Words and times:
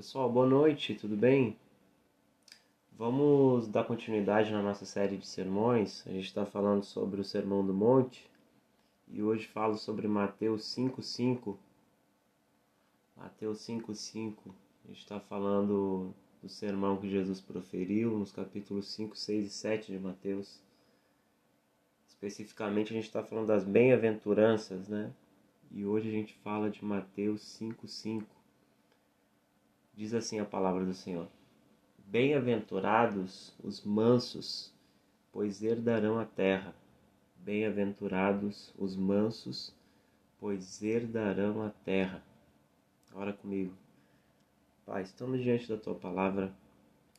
Pessoal, 0.00 0.32
boa 0.32 0.46
noite, 0.46 0.94
tudo 0.94 1.14
bem? 1.14 1.58
Vamos 2.96 3.68
dar 3.68 3.84
continuidade 3.84 4.50
na 4.50 4.62
nossa 4.62 4.86
série 4.86 5.18
de 5.18 5.26
sermões. 5.26 6.02
A 6.06 6.10
gente 6.10 6.24
está 6.24 6.46
falando 6.46 6.82
sobre 6.82 7.20
o 7.20 7.24
Sermão 7.24 7.66
do 7.66 7.74
Monte 7.74 8.26
e 9.06 9.22
hoje 9.22 9.46
falo 9.46 9.76
sobre 9.76 10.08
Mateus 10.08 10.62
5,5. 10.74 11.54
Mateus 13.14 13.58
5,5. 13.58 14.36
A 14.86 14.88
gente 14.88 15.00
está 15.00 15.20
falando 15.20 16.14
do 16.42 16.48
sermão 16.48 16.96
que 16.96 17.10
Jesus 17.10 17.38
proferiu 17.38 18.18
nos 18.18 18.32
capítulos 18.32 18.88
5, 18.94 19.14
6 19.14 19.46
e 19.46 19.50
7 19.50 19.92
de 19.92 19.98
Mateus. 19.98 20.62
Especificamente, 22.08 22.90
a 22.90 22.96
gente 22.96 23.04
está 23.04 23.22
falando 23.22 23.48
das 23.48 23.64
bem-aventuranças, 23.64 24.88
né? 24.88 25.12
E 25.70 25.84
hoje 25.84 26.08
a 26.08 26.12
gente 26.12 26.32
fala 26.36 26.70
de 26.70 26.82
Mateus 26.82 27.42
5,5. 27.60 28.39
Diz 29.94 30.14
assim 30.14 30.40
a 30.40 30.44
palavra 30.44 30.84
do 30.84 30.94
Senhor: 30.94 31.28
Bem-aventurados 31.98 33.54
os 33.62 33.84
mansos, 33.84 34.72
pois 35.32 35.62
herdarão 35.62 36.18
a 36.18 36.24
terra. 36.24 36.74
Bem-aventurados 37.36 38.72
os 38.78 38.96
mansos, 38.96 39.74
pois 40.38 40.82
herdarão 40.82 41.62
a 41.62 41.70
terra. 41.70 42.22
Ora 43.14 43.32
comigo. 43.32 43.72
Pai, 44.84 45.02
estamos 45.02 45.42
diante 45.42 45.68
da 45.68 45.76
tua 45.76 45.94
palavra. 45.94 46.52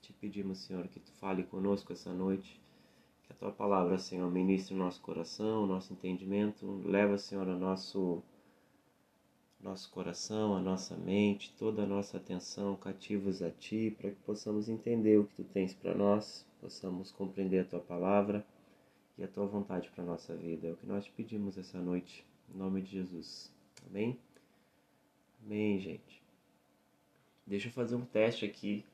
Te 0.02 0.12
pedimos, 0.14 0.60
Senhor, 0.60 0.88
que 0.88 1.00
tu 1.00 1.12
fale 1.14 1.44
conosco 1.44 1.94
essa 1.94 2.14
noite. 2.14 2.60
Que 3.24 3.34
a 3.34 3.36
tua 3.36 3.52
palavra, 3.52 3.98
Senhor, 3.98 4.30
ministre 4.30 4.74
o 4.74 4.78
nosso 4.78 5.00
coração, 5.02 5.64
o 5.64 5.68
nosso 5.68 5.94
entendimento. 5.94 6.82
Leva, 6.86 7.18
Senhor, 7.18 7.48
o 7.48 7.58
nosso 7.58 8.22
nosso 9.64 9.90
coração, 9.92 10.56
a 10.56 10.62
nossa 10.62 10.96
mente, 10.98 11.54
toda 11.58 11.84
a 11.84 11.86
nossa 11.86 12.18
atenção 12.18 12.76
cativos 12.76 13.42
a 13.42 13.52
Ti, 13.52 13.96
para 13.98 14.10
que 14.10 14.20
possamos 14.22 14.68
entender 14.68 15.20
o 15.20 15.26
que 15.26 15.36
Tu 15.36 15.44
tens 15.44 15.74
para 15.74 15.94
nós, 15.94 16.46
possamos 16.60 17.12
compreender 17.12 17.60
a 17.60 17.66
Tua 17.66 17.80
palavra 17.80 18.46
e 19.18 19.24
a 19.24 19.28
Tua 19.28 19.46
vontade 19.46 19.90
para 19.92 20.04
a 20.04 20.08
nossa 20.08 20.36
vida. 20.36 20.68
É 20.68 20.72
o 20.72 20.78
que 20.78 20.86
nós 20.86 21.06
te 21.06 21.12
pedimos 21.12 21.58
essa 21.58 21.80
noite, 21.80 22.26
em 22.54 22.58
nome 22.58 22.82
de 22.82 22.92
Jesus. 22.92 23.52
Amém? 23.88 24.20
Amém, 25.46 25.80
gente. 25.80 26.22
Deixa 27.46 27.68
eu 27.68 27.72
fazer 27.72 27.96
um 27.96 28.06
teste 28.06 28.46
aqui, 28.46 28.86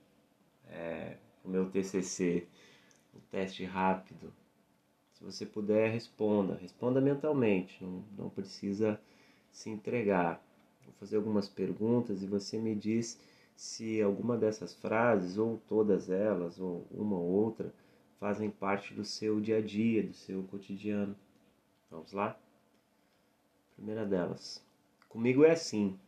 é, 0.68 1.18
o 1.44 1.50
meu 1.50 1.70
TCC, 1.70 2.48
um 3.16 3.20
teste 3.32 3.64
rápido. 3.64 4.34
Se 5.14 5.24
você 5.24 5.46
puder, 5.46 5.92
responda. 5.92 6.56
Responda 6.56 7.00
mentalmente, 7.00 7.84
não, 7.84 8.04
não 8.18 8.30
precisa 8.30 9.00
se 9.52 9.70
entregar. 9.70 10.47
Vou 10.88 10.96
fazer 11.00 11.18
algumas 11.18 11.50
perguntas 11.50 12.24
e 12.24 12.28
você 12.28 12.58
me 12.58 12.74
diz 12.74 13.20
se 13.58 14.02
alguma 14.02 14.38
dessas 14.38 14.74
frases, 14.74 15.38
ou 15.38 15.62
todas 15.68 16.10
elas, 16.10 16.60
ou 16.60 16.88
uma 16.90 17.18
ou 17.18 17.26
outra, 17.26 17.74
fazem 18.20 18.50
parte 18.50 18.94
do 18.94 19.04
seu 19.04 19.42
dia 19.42 19.58
a 19.58 19.62
dia, 19.62 20.02
do 20.02 20.14
seu 20.14 20.44
cotidiano. 20.44 21.14
Vamos 21.92 22.14
lá? 22.14 22.40
Primeira 23.76 24.06
delas. 24.06 24.64
Comigo 25.10 25.44
é 25.44 25.52
assim: 25.52 26.00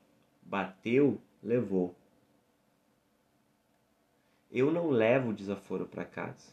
bateu, 0.42 1.20
levou. 1.44 1.94
Eu 4.50 4.72
não 4.72 4.90
levo 4.90 5.34
desaforo 5.34 5.86
para 5.86 6.06
casa. 6.06 6.52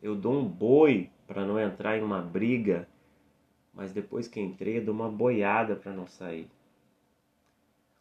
Eu 0.00 0.14
dou 0.14 0.34
um 0.34 0.48
boi 0.48 1.10
para 1.26 1.44
não 1.44 1.58
entrar 1.58 1.98
em 1.98 2.02
uma 2.02 2.22
briga, 2.22 2.88
mas 3.74 3.92
depois 3.92 4.28
que 4.28 4.40
entrei, 4.40 4.80
dou 4.80 4.94
uma 4.94 5.10
boiada 5.10 5.74
para 5.74 5.92
não 5.92 6.06
sair. 6.06 6.48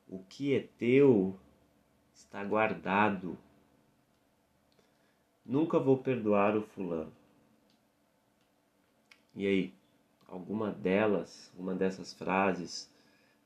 O 0.07 0.19
que 0.19 0.55
é 0.55 0.67
teu 0.77 1.37
está 2.13 2.43
guardado. 2.43 3.37
Nunca 5.45 5.79
vou 5.79 5.97
perdoar 5.97 6.55
o 6.55 6.61
fulano. 6.61 7.11
E 9.35 9.45
aí, 9.47 9.73
alguma 10.27 10.71
delas, 10.71 11.51
uma 11.57 11.73
dessas 11.73 12.13
frases 12.13 12.89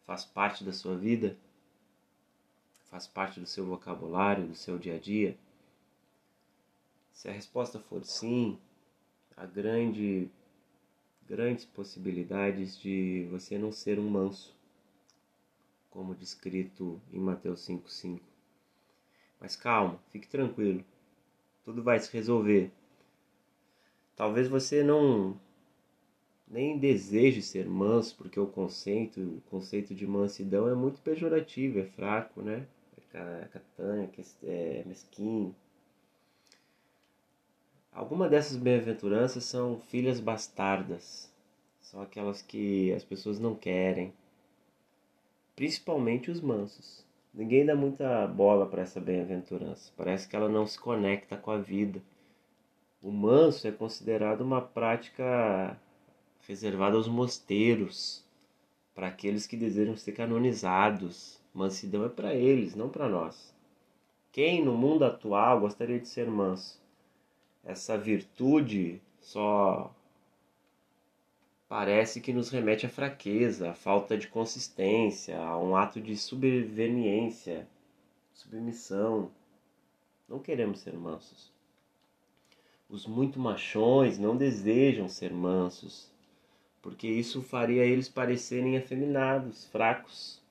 faz 0.06 0.26
parte 0.26 0.64
da 0.64 0.74
sua 0.74 0.98
vida? 0.98 1.38
Faz 2.90 3.08
parte 3.08 3.40
do 3.40 3.46
seu 3.46 3.66
vocabulário, 3.66 4.48
do 4.48 4.56
seu 4.56 4.78
dia 4.78 4.96
a 4.96 5.00
dia? 5.00 5.38
Se 7.14 7.28
a 7.28 7.32
resposta 7.32 7.80
for 7.80 8.04
sim, 8.04 8.58
há 9.36 9.46
grande, 9.46 10.30
grandes 11.28 11.66
possibilidades 11.66 12.80
de 12.80 13.28
você 13.30 13.58
não 13.58 13.72
ser 13.72 14.00
um 14.00 14.10
manso 14.10 14.59
como 15.90 16.16
descrito 16.16 17.02
em 17.12 17.20
Mateus 17.20 17.68
5,5. 17.68 18.20
Mas 19.40 19.56
calma, 19.56 20.00
fique 20.12 20.28
tranquilo, 20.28 20.84
tudo 21.64 21.82
vai 21.82 22.00
se 22.00 22.12
resolver. 22.12 22.72
Talvez 24.16 24.48
você 24.48 24.84
não 24.84 25.40
nem 26.48 26.78
deseje 26.78 27.42
ser 27.42 27.68
manso, 27.68 28.16
porque 28.18 28.40
o 28.40 28.48
conceito, 28.48 29.22
o 29.22 29.42
conceito 29.50 29.94
de 29.94 30.06
mansidão 30.08 30.68
é 30.68 30.74
muito 30.74 31.00
pejorativo, 31.02 31.80
é 31.80 31.86
fraco, 31.86 32.42
né? 32.42 32.66
É 33.14 33.48
catanha, 33.52 34.10
é 34.44 34.84
mesquinho. 34.86 35.56
Alguma 37.92 38.30
dessas 38.30 38.56
bem-aventuranças 38.56 39.44
são 39.46 39.80
filhas 39.80 40.20
bastardas, 40.20 41.32
são 41.82 42.02
aquelas 42.02 42.42
que 42.42 42.94
as 42.94 43.04
pessoas 43.04 43.40
não 43.40 43.56
querem, 43.56 44.14
principalmente 45.60 46.32
os 46.32 46.40
mansos. 46.40 47.06
Ninguém 47.34 47.66
dá 47.66 47.76
muita 47.76 48.26
bola 48.28 48.66
para 48.66 48.82
essa 48.82 48.98
bem-aventurança. 48.98 49.92
Parece 49.98 50.26
que 50.26 50.34
ela 50.34 50.48
não 50.48 50.66
se 50.66 50.80
conecta 50.80 51.36
com 51.36 51.52
a 51.52 51.58
vida. 51.58 52.02
O 53.02 53.12
manso 53.12 53.68
é 53.68 53.72
considerado 53.72 54.40
uma 54.40 54.62
prática 54.62 55.78
reservada 56.48 56.96
aos 56.96 57.10
mosteiros, 57.10 58.24
para 58.96 59.08
aqueles 59.08 59.46
que 59.46 59.58
desejam 59.58 59.98
ser 59.98 60.14
canonizados. 60.14 61.42
Mansidão 61.54 62.06
é 62.06 62.10
para 62.10 62.34
eles, 62.34 62.74
não 62.74 62.88
para 62.88 63.10
nós. 63.10 63.54
Quem 64.32 64.64
no 64.64 64.78
mundo 64.78 65.04
atual 65.04 65.60
gostaria 65.60 66.00
de 66.00 66.08
ser 66.08 66.28
manso? 66.28 66.82
Essa 67.66 67.98
virtude 67.98 69.02
só 69.20 69.94
parece 71.70 72.20
que 72.20 72.34
nos 72.34 72.50
remete 72.50 72.88
à 72.88 72.90
fraqueza, 72.90 73.70
à 73.70 73.74
falta 73.76 74.18
de 74.18 74.28
consistência, 74.28 75.40
a 75.40 75.56
um 75.60 75.76
ato 75.76 76.02
de 76.02 76.18
subveniência, 76.18 77.68
submissão. 78.34 79.32
Não 80.28 80.40
queremos 80.40 80.80
ser 80.80 80.94
mansos. 80.96 81.54
Os 82.90 83.06
muito 83.06 83.40
machões 83.40 84.18
não 84.18 84.36
desejam 84.36 85.08
ser 85.08 85.32
mansos, 85.32 86.12
porque 86.82 87.08
isso 87.08 87.44
faria 87.44 87.86
eles 87.86 88.10
parecerem 88.10 88.76
afeminados, 88.76 89.66
fracos. 89.66 90.42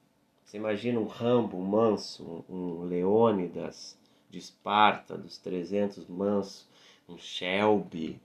Você 0.44 0.56
imagina 0.56 1.00
um 1.00 1.06
Rambo 1.06 1.58
manso, 1.60 2.44
um 2.48 2.84
Leônidas 2.84 3.98
de 4.30 4.38
Esparta, 4.38 5.18
dos 5.18 5.36
300 5.36 6.06
mansos, 6.06 6.68
um 7.08 7.18
Shelby, 7.18 8.20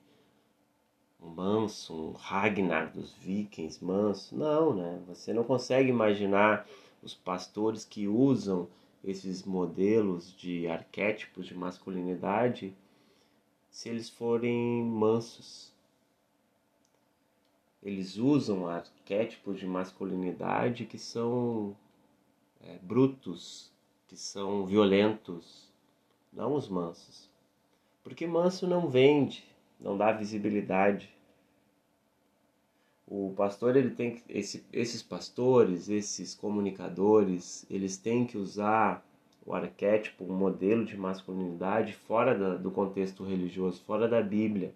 um 1.24 1.30
manso, 1.30 1.94
um 1.94 2.12
Ragnar 2.12 2.92
dos 2.92 3.14
vikings 3.14 3.84
manso. 3.84 4.36
Não, 4.36 4.76
né? 4.76 5.02
Você 5.08 5.34
não 5.34 5.44
consegue 5.44 5.90
imaginar 5.90 6.68
os 7.02 7.14
pastores 7.14 7.86
que 7.86 8.08
usam 8.08 8.68
esses 9.04 9.44
modelos 9.44 10.36
de 10.36 10.68
arquétipos 10.68 11.46
de 11.46 11.56
masculinidade 11.56 12.74
se 13.70 13.90
eles 13.90 14.10
forem 14.10 14.84
mansos. 14.84 15.74
Eles 17.82 18.18
usam 18.18 18.68
arquétipos 18.68 19.60
de 19.60 19.66
masculinidade 19.66 20.86
que 20.86 20.98
são 20.98 21.76
é, 22.62 22.78
brutos, 22.82 23.72
que 24.08 24.16
são 24.16 24.66
violentos, 24.66 25.70
não 26.32 26.56
os 26.56 26.70
mansos. 26.70 27.30
Porque 28.04 28.26
manso 28.26 28.66
não 28.68 28.88
vende, 28.88 29.44
não 29.84 29.98
dá 29.98 30.12
visibilidade. 30.12 31.10
O 33.06 33.34
pastor 33.36 33.76
ele 33.76 33.92
tem 33.92 34.16
que, 34.16 34.24
esse, 34.30 34.64
esses 34.72 35.04
pastores, 35.04 35.90
esses 35.90 36.34
comunicadores, 36.34 37.66
eles 37.70 37.98
têm 37.98 38.26
que 38.26 38.38
usar 38.38 39.06
o 39.46 39.54
arquétipo, 39.54 40.24
o 40.24 40.34
modelo 40.34 40.86
de 40.86 40.98
masculinidade 40.98 41.94
fora 41.94 42.34
da, 42.34 42.56
do 42.56 42.72
contexto 42.72 43.24
religioso, 43.26 43.84
fora 43.84 44.08
da 44.08 44.22
Bíblia. 44.22 44.74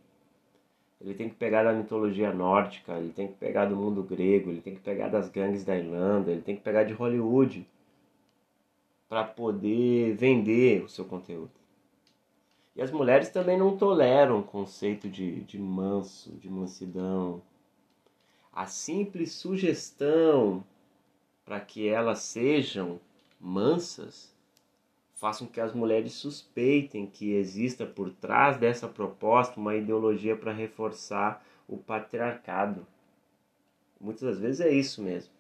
Ele 1.00 1.13
tem 1.13 1.30
que 1.30 1.36
pegar 1.36 1.63
da 1.63 1.74
mitologia 1.74 2.33
nórdica, 2.33 2.98
ele 2.98 3.13
tem 3.13 3.27
que 3.27 3.36
pegar 3.36 3.65
do 3.65 3.75
mundo 3.75 4.04
grego, 4.04 4.50
ele 4.50 4.62
tem 4.62 4.75
que 4.75 4.81
pegar 4.81 5.07
das 5.07 5.30
gangues 5.30 5.63
da 5.63 5.77
Irlanda, 5.77 6.31
ele 6.31 6.42
tem 6.42 6.56
que 6.56 6.63
pegar 6.63 6.83
de 6.83 6.94
Hollywood 6.94 7.65
para 9.07 9.24
poder 9.24 10.15
vender 10.15 10.83
o 10.83 10.89
seu 10.89 11.06
conteúdo. 11.06 11.56
E 12.78 12.82
as 12.82 12.92
mulheres 12.92 13.30
também 13.30 13.58
não 13.58 13.76
toleram 13.76 14.40
o 14.40 14.44
conceito 14.44 15.10
de, 15.10 15.42
de 15.42 15.58
manso, 15.58 16.32
de 16.38 16.48
mansidão. 16.48 17.42
A 18.54 18.68
simples 18.68 19.34
sugestão 19.34 20.64
para 21.44 21.60
que 21.60 21.90
elas 21.90 22.20
sejam 22.20 23.02
mansas 23.40 24.38
façam 25.18 25.48
que 25.48 25.60
as 25.60 25.74
mulheres 25.74 26.14
suspeitem 26.14 27.08
que 27.08 27.34
exista 27.34 27.86
por 27.86 28.12
trás 28.12 28.58
dessa 28.58 28.88
proposta 28.88 29.60
uma 29.60 29.76
ideologia 29.76 30.36
para 30.36 30.54
reforçar 30.54 31.44
o 31.68 31.76
patriarcado. 31.76 32.86
Muitas 34.00 34.22
das 34.22 34.40
vezes 34.40 34.62
é 34.62 34.70
isso 34.70 35.02
mesmo. 35.02 35.34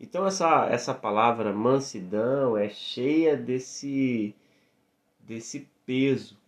Então 0.00 0.26
essa, 0.26 0.66
essa 0.70 0.94
palavra 0.94 1.52
mansidão 1.52 2.56
é 2.56 2.70
cheia 2.70 3.36
desse, 3.36 4.34
desse 5.20 5.68
peso. 5.84 6.45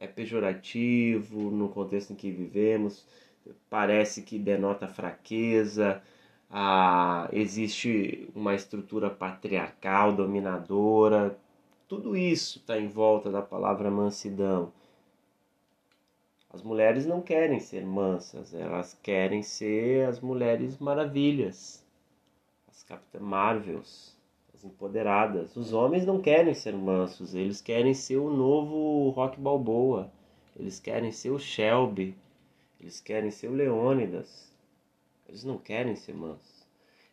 É 0.00 0.06
pejorativo 0.06 1.50
no 1.50 1.68
contexto 1.68 2.12
em 2.12 2.16
que 2.16 2.30
vivemos, 2.30 3.06
parece 3.68 4.22
que 4.22 4.38
denota 4.38 4.86
fraqueza, 4.88 6.02
ah, 6.50 7.28
existe 7.32 8.30
uma 8.34 8.54
estrutura 8.54 9.10
patriarcal, 9.10 10.12
dominadora. 10.14 11.38
Tudo 11.86 12.16
isso 12.16 12.58
está 12.58 12.78
em 12.78 12.88
volta 12.88 13.30
da 13.30 13.42
palavra 13.42 13.90
mansidão. 13.90 14.72
As 16.50 16.62
mulheres 16.62 17.04
não 17.06 17.20
querem 17.20 17.60
ser 17.60 17.84
mansas, 17.84 18.54
elas 18.54 18.98
querem 19.02 19.42
ser 19.42 20.08
as 20.08 20.20
mulheres 20.20 20.78
maravilhas, 20.78 21.86
as 22.68 22.82
Capitã 22.82 23.20
Marvels, 23.20 24.17
as 24.58 24.64
empoderadas. 24.64 25.56
Os 25.56 25.72
homens 25.72 26.04
não 26.04 26.20
querem 26.20 26.52
ser 26.52 26.74
mansos, 26.74 27.34
eles 27.34 27.60
querem 27.60 27.94
ser 27.94 28.16
o 28.16 28.28
novo 28.28 29.10
Rock 29.10 29.40
Balboa, 29.40 30.10
eles 30.56 30.80
querem 30.80 31.12
ser 31.12 31.30
o 31.30 31.38
Shelby, 31.38 32.16
eles 32.80 33.00
querem 33.00 33.30
ser 33.30 33.48
o 33.48 33.54
Leônidas, 33.54 34.52
eles 35.28 35.44
não 35.44 35.58
querem 35.58 35.94
ser 35.94 36.14
mansos. 36.14 36.66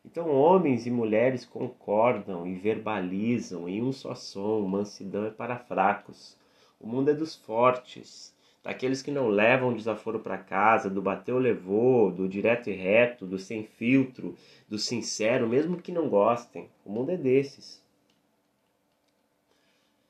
Então, 0.03 0.30
homens 0.31 0.86
e 0.86 0.92
mulheres 0.92 1.45
concordam 1.45 2.47
e 2.47 2.56
verbalizam 2.56 3.69
em 3.69 3.81
um 3.81 3.92
só 3.92 4.15
som: 4.15 4.62
mansidão 4.62 5.25
é 5.25 5.31
para 5.31 5.57
fracos. 5.57 6.38
O 6.80 6.88
mundo 6.88 7.09
é 7.09 7.13
dos 7.13 7.36
fortes 7.36 8.35
daqueles 8.66 9.04
que 9.04 9.12
não 9.12 9.28
levam 9.28 9.76
desaforo 9.76 10.20
para 10.20 10.40
casa, 10.40 10.90
do 10.90 11.00
bateu 11.00 11.38
levou, 11.38 12.12
do 12.12 12.28
direto 12.28 12.68
e 12.68 12.74
reto, 12.74 13.24
do 13.24 13.38
sem 13.38 13.64
filtro, 13.64 14.36
do 14.68 14.80
sincero, 14.80 15.48
mesmo 15.48 15.80
que 15.80 15.92
não 15.92 16.10
gostem. 16.10 16.68
O 16.84 16.92
mundo 16.92 17.12
é 17.12 17.18
desses. 17.18 17.80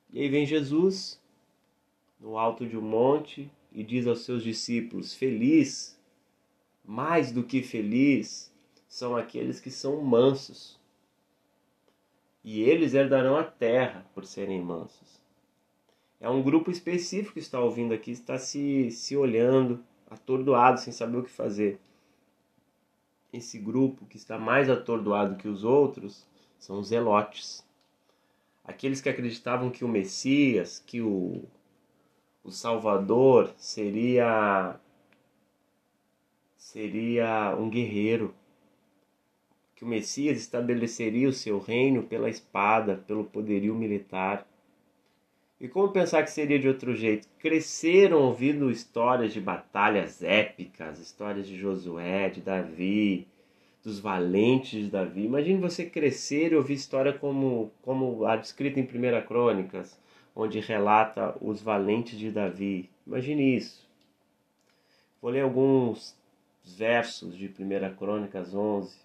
E 0.10 0.22
aí 0.22 0.30
vem 0.30 0.46
Jesus 0.46 1.22
no 2.18 2.38
alto 2.38 2.66
de 2.66 2.78
um 2.78 2.81
monte 2.81 3.52
e 3.74 3.84
diz 3.84 4.07
aos 4.07 4.22
seus 4.22 4.42
discípulos: 4.42 5.13
Feliz, 5.13 6.00
mais 6.81 7.34
do 7.34 7.44
que 7.44 7.62
feliz, 7.62 8.54
são 8.88 9.18
aqueles 9.18 9.60
que 9.60 9.69
são 9.69 10.02
mansos. 10.02 10.80
E 12.42 12.62
eles 12.62 12.94
herdarão 12.94 13.36
a 13.36 13.44
terra 13.44 14.10
por 14.16 14.24
serem 14.24 14.62
mansos. 14.62 15.25
É 16.25 16.30
um 16.30 16.42
grupo 16.42 16.72
específico 16.72 17.33
que 17.33 17.39
está 17.39 17.60
ouvindo 17.60 17.94
aqui, 17.94 18.10
está 18.10 18.39
se, 18.39 18.89
se 18.89 19.16
olhando, 19.16 19.83
atordoado, 20.10 20.80
sem 20.80 20.92
saber 20.92 21.18
o 21.18 21.24
que 21.24 21.30
fazer. 21.30 21.80
Esse 23.31 23.60
grupo 23.60 24.07
que 24.07 24.18
está 24.18 24.39
mais 24.39 24.68
atordoado 24.68 25.36
que 25.36 25.48
os 25.48 25.63
outros 25.63 26.25
são 26.57 26.80
os 26.80 26.88
zelotes. 26.88 27.63
Aqueles 28.63 29.01
que 29.01 29.07
acreditavam 29.07 29.69
que 29.69 29.86
o 29.86 29.88
Messias, 29.88 30.83
que 30.83 31.00
o, 31.00 31.44
o 32.44 32.50
Salvador 32.50 33.54
seria 33.56 34.80
seria 36.57 37.56
um 37.56 37.69
guerreiro, 37.69 38.33
que 39.75 39.86
o 39.86 39.88
Messias 39.88 40.39
estabeleceria 40.39 41.30
o 41.30 41.33
seu 41.33 41.60
reino 41.60 42.01
pela 42.01 42.31
espada, 42.31 42.98
pelo 42.98 43.25
poderio 43.25 43.75
militar. 43.75 44.48
E 45.60 45.69
como 45.69 45.92
pensar 45.92 46.24
que 46.24 46.31
seria 46.31 46.60
de 46.60 46.68
outro 46.68 46.94
jeito? 46.94 47.30
Cresceram 47.40 48.24
ouvindo 48.24 48.69
histórias 48.69 49.31
de 49.31 49.40
batalhas 49.40 50.22
épicas, 50.22 51.00
histórias 51.00 51.48
de 51.48 51.57
Josué, 51.57 52.30
de 52.30 52.42
Davi, 52.42 53.25
dos 53.81 54.00
valentes 54.00 54.84
de 54.84 54.92
Davi. 54.92 55.24
Imagine 55.24 55.62
você 55.62 55.86
crescer 55.86 56.52
e 56.52 56.56
ouvir 56.56 56.74
história 56.74 57.13
como, 57.13 57.72
como 57.81 58.25
a 58.25 58.36
descrita 58.36 58.80
em 58.80 58.84
1 58.84 59.25
Crônicas, 59.25 59.98
onde 60.36 60.60
relata 60.60 61.38
os 61.40 61.62
valentes 61.62 62.19
de 62.19 62.31
Davi. 62.31 62.90
Imagine 63.07 63.56
isso. 63.56 63.88
Vou 65.22 65.31
ler 65.31 65.42
alguns 65.42 66.18
versos 66.66 67.38
de 67.38 67.48
1 67.48 67.96
Crônicas 67.96 68.54
11, 68.54 68.98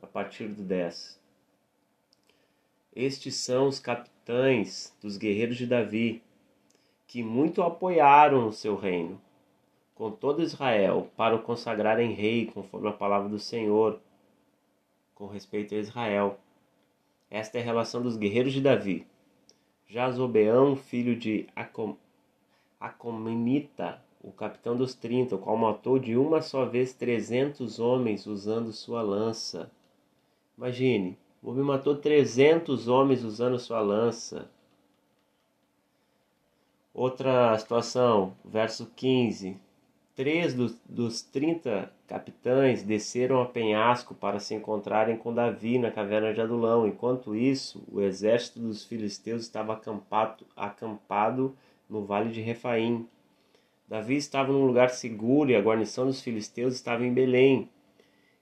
a 0.00 0.06
partir 0.06 0.46
do 0.48 0.62
10. 0.62 1.20
Estes 2.94 3.34
são 3.34 3.66
os 3.66 3.80
capitães 3.80 4.15
dos 5.00 5.16
guerreiros 5.16 5.56
de 5.56 5.66
Davi, 5.66 6.22
que 7.06 7.22
muito 7.22 7.62
apoiaram 7.62 8.42
no 8.42 8.52
seu 8.52 8.74
reino, 8.74 9.20
com 9.94 10.10
todo 10.10 10.42
Israel, 10.42 11.08
para 11.16 11.36
o 11.36 11.42
consagrarem 11.42 12.12
rei, 12.12 12.46
conforme 12.46 12.88
a 12.88 12.92
palavra 12.92 13.28
do 13.28 13.38
Senhor, 13.38 14.00
com 15.14 15.26
respeito 15.26 15.74
a 15.74 15.78
Israel. 15.78 16.38
Esta 17.30 17.58
é 17.58 17.60
a 17.60 17.64
relação 17.64 18.02
dos 18.02 18.16
guerreiros 18.16 18.52
de 18.52 18.60
Davi. 18.60 19.06
Jazobeão, 19.86 20.74
filho 20.76 21.16
de 21.16 21.46
Acom... 21.54 21.96
Acomenita, 22.78 24.02
o 24.20 24.32
capitão 24.32 24.76
dos 24.76 24.94
trinta, 24.94 25.36
o 25.36 25.38
qual 25.38 25.56
matou 25.56 25.98
de 25.98 26.16
uma 26.16 26.42
só 26.42 26.66
vez 26.66 26.92
trezentos 26.92 27.78
homens 27.78 28.26
usando 28.26 28.72
sua 28.72 29.00
lança. 29.00 29.70
Imagine, 30.58 31.16
Mobi 31.46 31.60
matou 31.60 31.94
300 31.94 32.88
homens 32.88 33.22
usando 33.22 33.56
sua 33.56 33.80
lança. 33.80 34.50
Outra 36.92 37.56
situação, 37.56 38.34
verso 38.44 38.90
15. 38.96 39.56
Três 40.16 40.52
dos, 40.54 40.76
dos 40.84 41.22
30 41.22 41.88
capitães 42.08 42.82
desceram 42.82 43.40
a 43.40 43.46
penhasco 43.46 44.12
para 44.12 44.40
se 44.40 44.56
encontrarem 44.56 45.16
com 45.16 45.32
Davi 45.32 45.78
na 45.78 45.92
caverna 45.92 46.34
de 46.34 46.40
Adulão. 46.40 46.84
Enquanto 46.84 47.36
isso, 47.36 47.80
o 47.92 48.00
exército 48.00 48.58
dos 48.58 48.84
filisteus 48.84 49.42
estava 49.42 49.74
acampado, 49.74 50.44
acampado 50.56 51.56
no 51.88 52.04
vale 52.04 52.32
de 52.32 52.40
Refaim. 52.40 53.06
Davi 53.86 54.16
estava 54.16 54.52
num 54.52 54.66
lugar 54.66 54.90
seguro 54.90 55.50
e 55.50 55.54
a 55.54 55.62
guarnição 55.62 56.06
dos 56.06 56.20
filisteus 56.20 56.74
estava 56.74 57.06
em 57.06 57.14
Belém. 57.14 57.70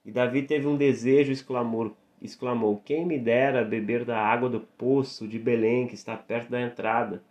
E 0.03 0.11
Davi 0.11 0.41
teve 0.41 0.65
um 0.65 0.75
desejo, 0.75 1.31
exclamou: 1.31 1.95
exclamou: 2.21 2.81
Quem 2.83 3.05
me 3.05 3.17
dera 3.17 3.63
beber 3.63 4.05
da 4.05 4.17
água 4.17 4.49
do 4.49 4.59
poço 4.59 5.27
de 5.27 5.37
Belém, 5.37 5.87
que 5.87 5.95
está 5.95 6.15
perto 6.15 6.49
da 6.49 6.61
entrada. 6.61 7.21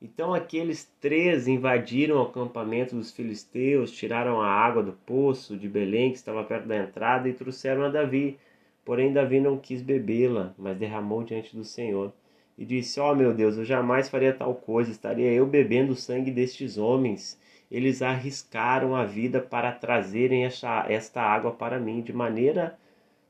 Então 0.00 0.34
aqueles 0.34 0.90
três 1.00 1.46
invadiram 1.46 2.16
o 2.16 2.22
acampamento 2.22 2.96
dos 2.96 3.12
filisteus, 3.12 3.92
tiraram 3.92 4.40
a 4.40 4.48
água 4.48 4.82
do 4.82 4.92
poço 4.92 5.56
de 5.56 5.68
Belém, 5.68 6.10
que 6.10 6.16
estava 6.16 6.42
perto 6.42 6.66
da 6.66 6.76
entrada, 6.76 7.28
e 7.28 7.32
trouxeram 7.32 7.84
a 7.84 7.88
Davi. 7.88 8.36
Porém, 8.84 9.12
Davi 9.12 9.38
não 9.38 9.56
quis 9.56 9.80
bebê-la, 9.80 10.54
mas 10.58 10.76
derramou 10.76 11.22
diante 11.22 11.54
do 11.54 11.62
Senhor. 11.62 12.12
E 12.58 12.64
disse: 12.64 12.98
Ó 12.98 13.12
oh, 13.12 13.14
meu 13.14 13.32
Deus, 13.32 13.56
eu 13.56 13.64
jamais 13.64 14.08
faria 14.08 14.32
tal 14.32 14.54
coisa, 14.54 14.90
estaria 14.90 15.30
eu 15.30 15.46
bebendo 15.46 15.92
o 15.92 15.96
sangue 15.96 16.32
destes 16.32 16.76
homens. 16.78 17.40
Eles 17.70 18.02
arriscaram 18.02 18.94
a 18.94 19.04
vida 19.04 19.40
para 19.40 19.72
trazerem 19.72 20.44
esta, 20.44 20.84
esta 20.88 21.22
água 21.22 21.52
para 21.52 21.78
mim, 21.78 22.02
de 22.02 22.12
maneira 22.12 22.76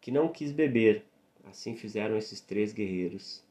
que 0.02 0.10
não 0.10 0.28
quis 0.28 0.52
beber. 0.52 1.04
Assim 1.48 1.74
fizeram 1.74 2.18
esses 2.18 2.40
três 2.40 2.72
guerreiros. 2.72 3.42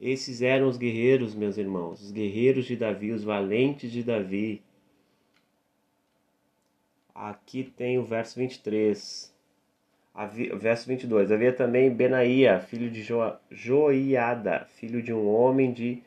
Esses 0.00 0.42
eram 0.42 0.66
os 0.66 0.76
guerreiros, 0.76 1.34
meus 1.34 1.56
irmãos, 1.56 2.02
os 2.02 2.10
guerreiros 2.10 2.64
de 2.64 2.74
Davi, 2.74 3.12
os 3.12 3.22
valentes 3.22 3.92
de 3.92 4.02
Davi. 4.02 4.60
Aqui 7.14 7.62
tem 7.76 7.98
o 7.98 8.04
verso 8.04 8.38
23. 8.40 9.32
Havia, 10.14 10.56
verso 10.56 10.88
22. 10.88 11.30
Havia 11.30 11.52
também 11.52 11.94
Benaía, 11.94 12.58
filho 12.60 12.90
de 12.90 13.02
jo, 13.02 13.18
Joiada, 13.50 14.66
filho 14.74 15.02
de 15.02 15.12
um 15.12 15.28
homem 15.28 15.72
de 15.72 16.02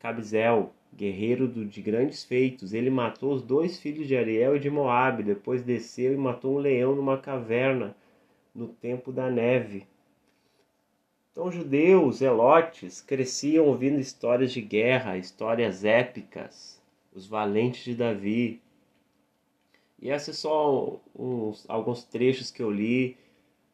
Cabzel, 0.00 0.72
guerreiro 0.94 1.46
do, 1.46 1.64
de 1.64 1.80
grandes 1.82 2.24
feitos. 2.24 2.72
Ele 2.72 2.90
matou 2.90 3.32
os 3.32 3.42
dois 3.42 3.78
filhos 3.78 4.08
de 4.08 4.16
Ariel 4.16 4.56
e 4.56 4.60
de 4.60 4.70
Moabe, 4.70 5.22
depois 5.22 5.62
desceu 5.62 6.12
e 6.14 6.16
matou 6.16 6.56
um 6.56 6.58
leão 6.58 6.96
numa 6.96 7.18
caverna 7.18 7.94
no 8.56 8.68
tempo 8.68 9.12
da 9.12 9.30
neve. 9.30 9.86
Então, 11.30 11.52
judeus, 11.52 12.16
zelotes, 12.16 13.02
cresciam 13.02 13.66
ouvindo 13.66 14.00
histórias 14.00 14.52
de 14.52 14.62
guerra, 14.62 15.18
histórias 15.18 15.84
épicas, 15.84 16.82
os 17.14 17.26
valentes 17.26 17.84
de 17.84 17.94
Davi. 17.94 18.62
E 20.00 20.08
esses 20.08 20.38
são 20.38 20.50
só 20.50 21.00
uns, 21.14 21.68
alguns 21.68 22.04
trechos 22.04 22.50
que 22.50 22.62
eu 22.62 22.70
li 22.70 23.18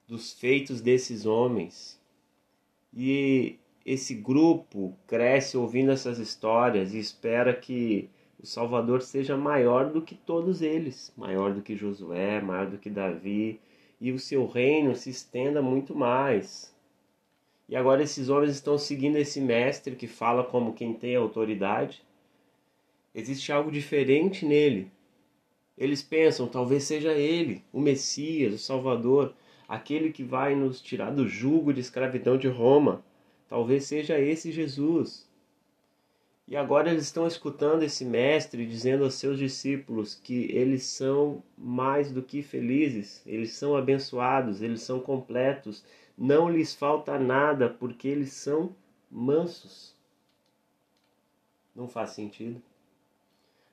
dos 0.08 0.32
feitos 0.32 0.80
desses 0.80 1.24
homens. 1.24 2.00
E 2.92 3.58
esse 3.86 4.14
grupo 4.14 4.96
cresce 5.06 5.56
ouvindo 5.56 5.92
essas 5.92 6.18
histórias 6.18 6.92
e 6.92 6.98
espera 6.98 7.54
que 7.54 8.10
o 8.42 8.46
Salvador 8.46 9.02
seja 9.02 9.36
maior 9.36 9.90
do 9.90 10.02
que 10.02 10.16
todos 10.16 10.62
eles, 10.62 11.12
maior 11.16 11.54
do 11.54 11.62
que 11.62 11.76
Josué, 11.76 12.40
maior 12.40 12.66
do 12.66 12.78
que 12.78 12.90
Davi, 12.90 13.60
e 14.02 14.10
o 14.10 14.18
seu 14.18 14.48
reino 14.48 14.96
se 14.96 15.10
estenda 15.10 15.62
muito 15.62 15.94
mais. 15.94 16.74
E 17.68 17.76
agora 17.76 18.02
esses 18.02 18.28
homens 18.28 18.50
estão 18.50 18.76
seguindo 18.76 19.16
esse 19.16 19.40
mestre 19.40 19.94
que 19.94 20.08
fala 20.08 20.42
como 20.42 20.72
quem 20.72 20.92
tem 20.92 21.14
autoridade. 21.14 22.02
Existe 23.14 23.52
algo 23.52 23.70
diferente 23.70 24.44
nele. 24.44 24.90
Eles 25.78 26.02
pensam, 26.02 26.48
talvez 26.48 26.82
seja 26.82 27.12
ele, 27.12 27.62
o 27.72 27.80
Messias, 27.80 28.52
o 28.52 28.58
Salvador, 28.58 29.34
aquele 29.68 30.10
que 30.10 30.24
vai 30.24 30.56
nos 30.56 30.82
tirar 30.82 31.12
do 31.12 31.28
jugo 31.28 31.72
de 31.72 31.80
escravidão 31.80 32.36
de 32.36 32.48
Roma. 32.48 33.04
Talvez 33.48 33.84
seja 33.84 34.18
esse 34.18 34.50
Jesus. 34.50 35.30
E 36.52 36.56
agora 36.56 36.90
eles 36.90 37.04
estão 37.04 37.26
escutando 37.26 37.82
esse 37.82 38.04
mestre 38.04 38.66
dizendo 38.66 39.04
aos 39.04 39.14
seus 39.14 39.38
discípulos 39.38 40.14
que 40.14 40.52
eles 40.52 40.82
são 40.82 41.42
mais 41.56 42.12
do 42.12 42.22
que 42.22 42.42
felizes, 42.42 43.22
eles 43.24 43.52
são 43.52 43.74
abençoados, 43.74 44.60
eles 44.60 44.82
são 44.82 45.00
completos, 45.00 45.82
não 46.14 46.50
lhes 46.50 46.74
falta 46.74 47.18
nada 47.18 47.70
porque 47.70 48.06
eles 48.06 48.34
são 48.34 48.76
mansos. 49.10 49.96
Não 51.74 51.88
faz 51.88 52.10
sentido. 52.10 52.60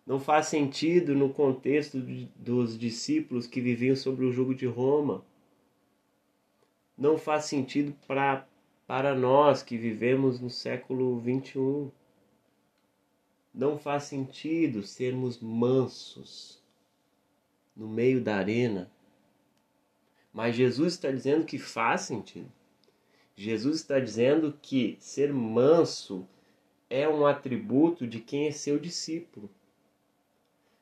Não 0.07 0.17
faz 0.17 0.45
sentido 0.45 1.13
no 1.13 1.33
contexto 1.33 1.99
dos 2.37 2.79
discípulos 2.79 3.45
que 3.45 3.59
viviam 3.59 3.97
sobre 3.97 4.23
o 4.23 4.31
jugo 4.31 4.55
de 4.55 4.67
Roma. 4.67 5.21
Não 6.97 7.17
faz 7.17 7.43
sentido 7.43 7.93
pra, 8.07 8.47
para 8.87 9.13
nós 9.13 9.61
que 9.61 9.77
vivemos 9.77 10.39
no 10.39 10.49
século 10.49 11.19
21 11.19 11.91
não 13.53 13.77
faz 13.77 14.03
sentido 14.03 14.83
sermos 14.83 15.39
mansos 15.39 16.61
no 17.75 17.87
meio 17.87 18.21
da 18.21 18.35
arena. 18.35 18.91
Mas 20.31 20.55
Jesus 20.55 20.93
está 20.93 21.11
dizendo 21.11 21.45
que 21.45 21.57
faz 21.57 22.01
sentido. 22.01 22.51
Jesus 23.35 23.77
está 23.77 23.99
dizendo 23.99 24.57
que 24.61 24.97
ser 24.99 25.33
manso 25.33 26.27
é 26.89 27.07
um 27.07 27.25
atributo 27.25 28.05
de 28.05 28.19
quem 28.19 28.47
é 28.47 28.51
seu 28.51 28.77
discípulo. 28.77 29.49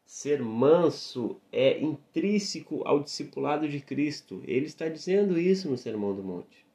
Ser 0.05 0.41
manso 0.41 1.39
é 1.51 1.79
intrínseco 1.79 2.81
ao 2.87 3.03
discipulado 3.03 3.67
de 3.67 3.79
Cristo. 3.79 4.41
Ele 4.45 4.65
está 4.65 4.87
dizendo 4.87 5.37
isso 5.37 5.69
no 5.69 5.77
Sermão 5.77 6.15
do 6.15 6.23
Monte. 6.23 6.65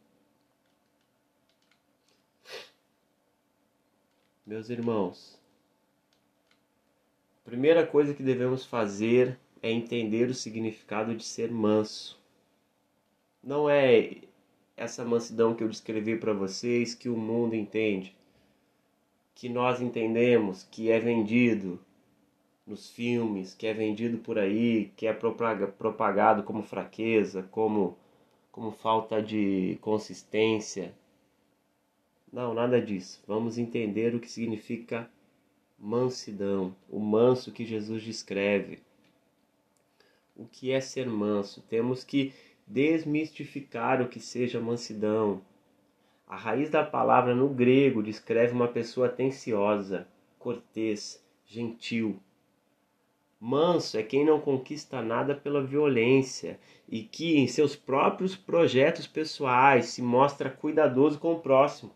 Meus 4.47 4.69
irmãos, 4.69 5.42
primeira 7.45 7.87
coisa 7.87 8.15
que 8.15 8.23
devemos 8.23 8.65
fazer 8.65 9.39
é 9.63 9.71
entender 9.71 10.29
o 10.29 10.35
significado 10.35 11.15
de 11.15 11.25
ser 11.25 11.51
manso. 11.51 12.21
Não 13.43 13.69
é 13.69 14.19
essa 14.77 15.05
mansidão 15.05 15.55
que 15.55 15.63
eu 15.63 15.69
descrevi 15.69 16.17
para 16.17 16.33
vocês 16.33 16.95
que 16.95 17.09
o 17.09 17.17
mundo 17.17 17.55
entende, 17.55 18.17
que 19.35 19.49
nós 19.49 19.81
entendemos, 19.81 20.65
que 20.71 20.91
é 20.91 20.99
vendido 20.99 21.81
nos 22.67 22.91
filmes, 22.91 23.55
que 23.55 23.67
é 23.67 23.75
vendido 23.75 24.19
por 24.19 24.39
aí, 24.39 24.93
que 24.97 25.07
é 25.07 25.13
propagado 25.13 26.43
como 26.43 26.63
fraqueza, 26.63 27.43
como 27.51 27.97
como 28.53 28.71
falta 28.71 29.23
de 29.23 29.79
consistência. 29.81 30.95
Não, 32.31 32.53
nada 32.53 32.81
disso. 32.81 33.23
Vamos 33.27 33.57
entender 33.57 34.15
o 34.15 34.21
que 34.21 34.31
significa 34.31 35.11
mansidão, 35.85 36.77
o 36.89 37.01
manso 37.01 37.51
que 37.51 37.65
Jesus 37.65 38.05
descreve. 38.05 38.79
O 40.37 40.47
que 40.47 40.71
é 40.71 40.81
ser 40.81 41.09
manso? 41.09 41.61
Temos 41.63 42.05
que 42.05 42.33
desmistificar 42.65 44.01
o 44.01 44.09
que 44.09 44.21
seja 44.21 44.61
mansidão. 44.61 45.43
A 46.25 46.37
raiz 46.37 46.71
da 46.71 46.85
palavra 46.85 47.35
no 47.35 47.49
grego 47.49 48.01
descreve 48.01 48.53
uma 48.53 48.69
pessoa 48.69 49.09
atenciosa, 49.09 50.07
cortês, 50.39 51.21
gentil. 51.45 52.17
Manso 53.41 53.99
é 53.99 54.05
quem 54.05 54.25
não 54.25 54.41
conquista 54.41 55.03
nada 55.03 55.35
pela 55.35 55.65
violência 55.65 56.61
e 56.89 57.03
que, 57.03 57.37
em 57.37 57.49
seus 57.49 57.75
próprios 57.75 58.37
projetos 58.37 59.09
pessoais, 59.09 59.87
se 59.87 60.01
mostra 60.01 60.49
cuidadoso 60.49 61.19
com 61.19 61.33
o 61.33 61.41
próximo 61.41 61.93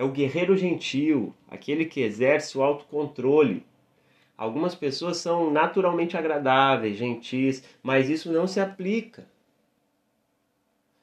é 0.00 0.02
o 0.02 0.10
guerreiro 0.10 0.56
gentil, 0.56 1.34
aquele 1.46 1.84
que 1.84 2.00
exerce 2.00 2.56
o 2.56 2.62
autocontrole. 2.62 3.66
Algumas 4.34 4.74
pessoas 4.74 5.18
são 5.18 5.50
naturalmente 5.50 6.16
agradáveis, 6.16 6.96
gentis, 6.96 7.62
mas 7.82 8.08
isso 8.08 8.32
não 8.32 8.46
se 8.46 8.58
aplica. 8.58 9.28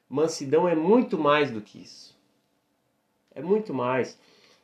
Mansidão 0.08 0.66
é 0.68 0.74
muito 0.74 1.16
mais 1.16 1.48
do 1.48 1.60
que 1.60 1.78
isso. 1.78 2.18
É 3.32 3.40
muito 3.40 3.72
mais. 3.72 4.18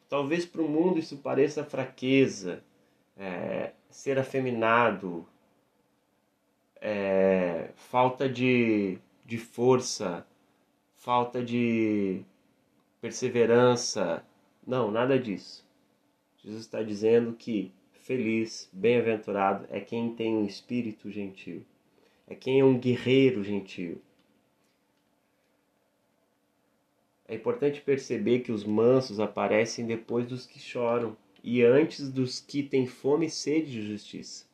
Talvez 0.08 0.44
para 0.44 0.62
o 0.62 0.68
mundo 0.68 0.98
isso 0.98 1.18
pareça 1.18 1.62
fraqueza, 1.62 2.60
é, 3.16 3.70
ser 3.88 4.18
afeminado, 4.18 5.24
é, 6.80 7.70
falta 7.76 8.28
de, 8.28 8.98
de 9.24 9.38
força, 9.38 10.26
falta 10.96 11.40
de 11.40 12.24
perseverança. 13.04 14.24
Não, 14.66 14.90
nada 14.90 15.18
disso. 15.18 15.62
Jesus 16.38 16.62
está 16.62 16.82
dizendo 16.82 17.34
que 17.34 17.70
feliz, 17.92 18.66
bem-aventurado 18.72 19.66
é 19.68 19.78
quem 19.78 20.14
tem 20.14 20.34
um 20.34 20.46
espírito 20.46 21.10
gentil, 21.10 21.66
é 22.26 22.34
quem 22.34 22.60
é 22.60 22.64
um 22.64 22.78
guerreiro 22.78 23.44
gentil. 23.44 24.00
É 27.28 27.34
importante 27.34 27.82
perceber 27.82 28.38
que 28.38 28.50
os 28.50 28.64
mansos 28.64 29.20
aparecem 29.20 29.86
depois 29.86 30.26
dos 30.26 30.46
que 30.46 30.58
choram 30.58 31.14
e 31.42 31.62
antes 31.62 32.10
dos 32.10 32.40
que 32.40 32.62
têm 32.62 32.86
fome 32.86 33.26
e 33.26 33.30
sede 33.30 33.70
de 33.70 33.86
justiça. 33.86 34.46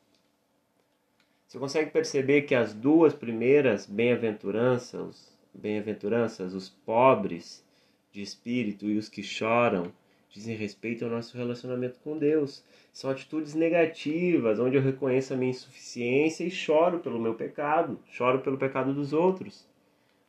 Você 1.46 1.56
consegue 1.56 1.92
perceber 1.92 2.42
que 2.42 2.56
as 2.56 2.74
duas 2.74 3.14
primeiras 3.14 3.86
bem-aventuranças, 3.86 5.38
bem-aventuranças, 5.54 6.52
os 6.52 6.68
pobres 6.68 7.64
de 8.12 8.22
espírito 8.22 8.86
e 8.86 8.96
os 8.98 9.08
que 9.08 9.22
choram 9.22 9.92
dizem 10.30 10.56
respeito 10.56 11.04
ao 11.04 11.10
nosso 11.10 11.36
relacionamento 11.36 11.98
com 12.00 12.16
Deus. 12.16 12.64
São 12.92 13.10
atitudes 13.10 13.54
negativas, 13.54 14.58
onde 14.58 14.76
eu 14.76 14.82
reconheço 14.82 15.34
a 15.34 15.36
minha 15.36 15.50
insuficiência 15.50 16.44
e 16.44 16.50
choro 16.50 17.00
pelo 17.00 17.20
meu 17.20 17.34
pecado, 17.34 17.98
choro 18.10 18.40
pelo 18.40 18.58
pecado 18.58 18.94
dos 18.94 19.12
outros. 19.12 19.66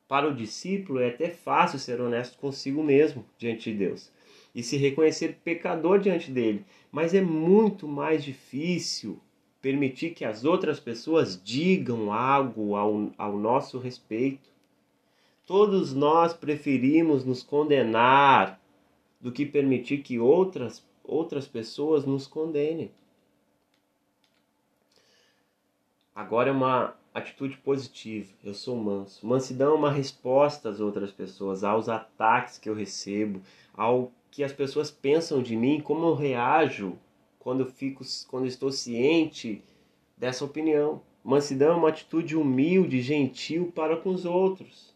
Para 0.07 0.27
o 0.27 0.35
discípulo 0.35 0.99
é 0.99 1.09
até 1.09 1.29
fácil 1.29 1.79
ser 1.79 2.01
honesto 2.01 2.37
consigo 2.37 2.83
mesmo 2.83 3.25
diante 3.37 3.71
de 3.71 3.77
Deus 3.77 4.11
e 4.53 4.61
se 4.61 4.75
reconhecer 4.75 5.39
pecador 5.43 5.99
diante 5.99 6.29
dele, 6.29 6.65
mas 6.91 7.13
é 7.13 7.21
muito 7.21 7.87
mais 7.87 8.23
difícil 8.23 9.19
permitir 9.61 10.09
que 10.11 10.25
as 10.25 10.43
outras 10.43 10.79
pessoas 10.79 11.41
digam 11.41 12.11
algo 12.11 12.75
ao, 12.75 13.11
ao 13.17 13.37
nosso 13.37 13.77
respeito. 13.77 14.50
Todos 15.45 15.93
nós 15.93 16.33
preferimos 16.33 17.25
nos 17.25 17.43
condenar 17.43 18.59
do 19.19 19.31
que 19.31 19.45
permitir 19.45 19.99
que 19.99 20.19
outras, 20.19 20.83
outras 21.03 21.47
pessoas 21.47 22.05
nos 22.05 22.27
condenem. 22.27 22.91
Agora 26.13 26.49
é 26.49 26.53
uma 26.53 26.95
atitude 27.13 27.57
positiva. 27.57 28.31
Eu 28.43 28.53
sou 28.53 28.75
manso. 28.75 29.25
Mansidão 29.25 29.73
é 29.73 29.75
uma 29.75 29.91
resposta 29.91 30.69
às 30.69 30.79
outras 30.79 31.11
pessoas, 31.11 31.63
aos 31.63 31.89
ataques 31.89 32.57
que 32.57 32.69
eu 32.69 32.75
recebo, 32.75 33.41
ao 33.73 34.11
que 34.29 34.43
as 34.43 34.53
pessoas 34.53 34.89
pensam 34.89 35.41
de 35.41 35.55
mim, 35.55 35.81
como 35.81 36.05
eu 36.05 36.15
reajo 36.15 36.97
quando 37.39 37.61
eu 37.61 37.65
fico, 37.65 38.03
quando 38.27 38.43
eu 38.43 38.49
estou 38.49 38.71
ciente 38.71 39.63
dessa 40.15 40.45
opinião. 40.45 41.01
Mansidão 41.23 41.73
é 41.73 41.75
uma 41.75 41.89
atitude 41.89 42.35
humilde, 42.35 43.01
gentil 43.01 43.71
para 43.75 43.97
com 43.97 44.09
os 44.09 44.25
outros. 44.25 44.90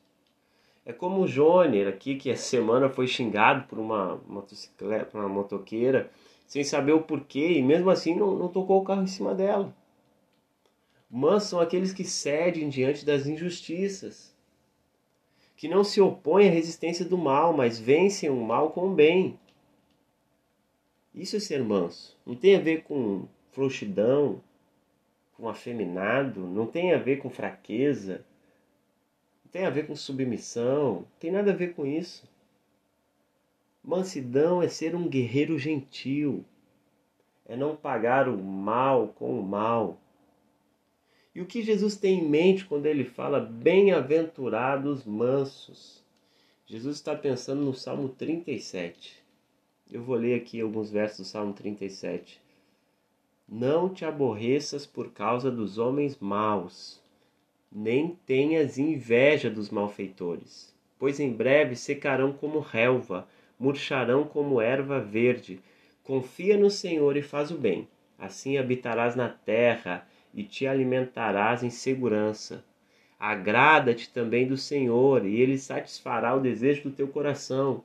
É 0.86 0.94
como 0.94 1.22
o 1.22 1.28
Joner 1.28 1.88
aqui, 1.88 2.16
que 2.16 2.30
essa 2.30 2.44
semana 2.44 2.88
foi 2.88 3.08
xingado 3.08 3.68
por 3.68 3.80
uma 3.80 4.22
motocicleta, 4.28 5.18
uma 5.18 5.28
motoqueira, 5.28 6.12
sem 6.46 6.64
saber 6.64 6.92
o 6.92 7.02
porquê, 7.02 7.54
e 7.54 7.62
mesmo 7.64 7.90
assim 7.90 8.16
não, 8.16 8.36
não 8.36 8.48
tocou 8.48 8.80
o 8.80 8.86
carro 8.86 9.02
em 9.02 9.08
cima 9.08 9.34
dela. 9.34 9.76
Mas 11.10 11.44
são 11.44 11.60
aqueles 11.60 11.92
que 11.92 12.04
cedem 12.04 12.70
diante 12.70 13.04
das 13.04 13.26
injustiças, 13.26 14.36
que 15.58 15.68
não 15.68 15.84
se 15.84 16.00
opõem 16.00 16.50
à 16.50 16.52
resistência 16.52 17.04
do 17.04 17.18
mal, 17.18 17.52
mas 17.52 17.80
vencem 17.80 18.30
o 18.30 18.36
mal 18.36 18.70
com 18.70 18.90
o 18.90 18.94
bem. 18.94 19.40
Isso 21.16 21.36
é 21.36 21.40
ser 21.40 21.64
manso. 21.64 22.16
Não 22.24 22.36
tem 22.36 22.58
a 22.58 22.60
ver 22.60 22.84
com 22.84 23.26
frouxidão, 23.52 24.40
com 25.34 25.50
afeminado, 25.50 26.42
não 26.42 26.68
tem 26.68 26.94
a 26.94 26.98
ver 27.00 27.18
com 27.18 27.30
fraqueza 27.30 28.24
tem 29.56 29.64
a 29.64 29.70
ver 29.70 29.88
com 29.88 29.96
submissão, 29.96 31.08
tem 31.18 31.32
nada 31.32 31.52
a 31.52 31.56
ver 31.56 31.76
com 31.76 31.86
isso. 31.86 32.28
Mansidão 33.82 34.62
é 34.62 34.68
ser 34.68 34.94
um 34.94 35.08
guerreiro 35.08 35.58
gentil, 35.58 36.44
é 37.46 37.56
não 37.56 37.74
pagar 37.74 38.28
o 38.28 38.36
mal 38.36 39.14
com 39.16 39.40
o 39.40 39.42
mal. 39.42 39.98
E 41.34 41.40
o 41.40 41.46
que 41.46 41.62
Jesus 41.62 41.96
tem 41.96 42.20
em 42.20 42.28
mente 42.28 42.66
quando 42.66 42.86
ele 42.86 43.06
fala 43.06 43.40
bem-aventurados 43.40 45.06
mansos? 45.06 46.04
Jesus 46.66 46.98
está 46.98 47.16
pensando 47.16 47.62
no 47.62 47.74
Salmo 47.74 48.10
37. 48.10 49.24
Eu 49.90 50.04
vou 50.04 50.18
ler 50.18 50.36
aqui 50.38 50.60
alguns 50.60 50.92
versos 50.92 51.28
do 51.28 51.32
Salmo 51.32 51.54
37. 51.54 52.42
Não 53.48 53.88
te 53.88 54.04
aborreças 54.04 54.86
por 54.86 55.14
causa 55.14 55.50
dos 55.50 55.78
homens 55.78 56.18
maus, 56.20 57.02
nem 57.78 58.18
tenhas 58.26 58.78
inveja 58.78 59.50
dos 59.50 59.70
malfeitores, 59.70 60.74
pois 60.98 61.20
em 61.20 61.30
breve 61.30 61.76
secarão 61.76 62.32
como 62.32 62.60
relva, 62.60 63.28
murcharão 63.60 64.24
como 64.24 64.62
erva 64.62 65.02
verde. 65.02 65.60
Confia 66.02 66.56
no 66.56 66.70
Senhor 66.70 67.18
e 67.18 67.22
faz 67.22 67.52
o 67.52 67.58
bem, 67.58 67.86
assim 68.18 68.58
habitarás 68.58 69.14
na 69.14 69.28
terra 69.28 70.08
e 70.34 70.42
te 70.42 70.66
alimentarás 70.66 71.64
em 71.64 71.70
segurança. 71.70 72.64
Agrada-te 73.20 74.10
também 74.10 74.48
do 74.48 74.56
Senhor, 74.56 75.26
e 75.26 75.42
ele 75.42 75.58
satisfará 75.58 76.34
o 76.34 76.40
desejo 76.40 76.84
do 76.84 76.92
teu 76.92 77.10
coração. 77.10 77.84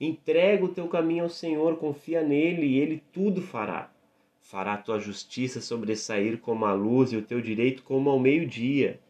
Entrega 0.00 0.64
o 0.64 0.68
teu 0.68 0.86
caminho 0.86 1.24
ao 1.24 1.28
Senhor, 1.28 1.78
confia 1.78 2.22
nele, 2.22 2.64
e 2.64 2.78
ele 2.78 3.02
tudo 3.12 3.42
fará. 3.42 3.90
Fará 4.40 4.74
a 4.74 4.78
tua 4.78 5.00
justiça 5.00 5.60
sobressair 5.60 6.38
como 6.38 6.64
a 6.64 6.72
luz 6.72 7.12
e 7.12 7.16
o 7.16 7.22
teu 7.22 7.40
direito 7.40 7.82
como 7.82 8.08
ao 8.08 8.20
meio-dia. 8.20 9.00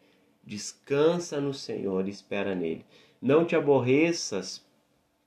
Descansa 0.45 1.39
no 1.39 1.53
Senhor 1.53 2.05
e 2.05 2.11
espera 2.11 2.53
nele. 2.53 2.85
Não 3.21 3.45
te 3.45 3.55
aborreças 3.55 4.61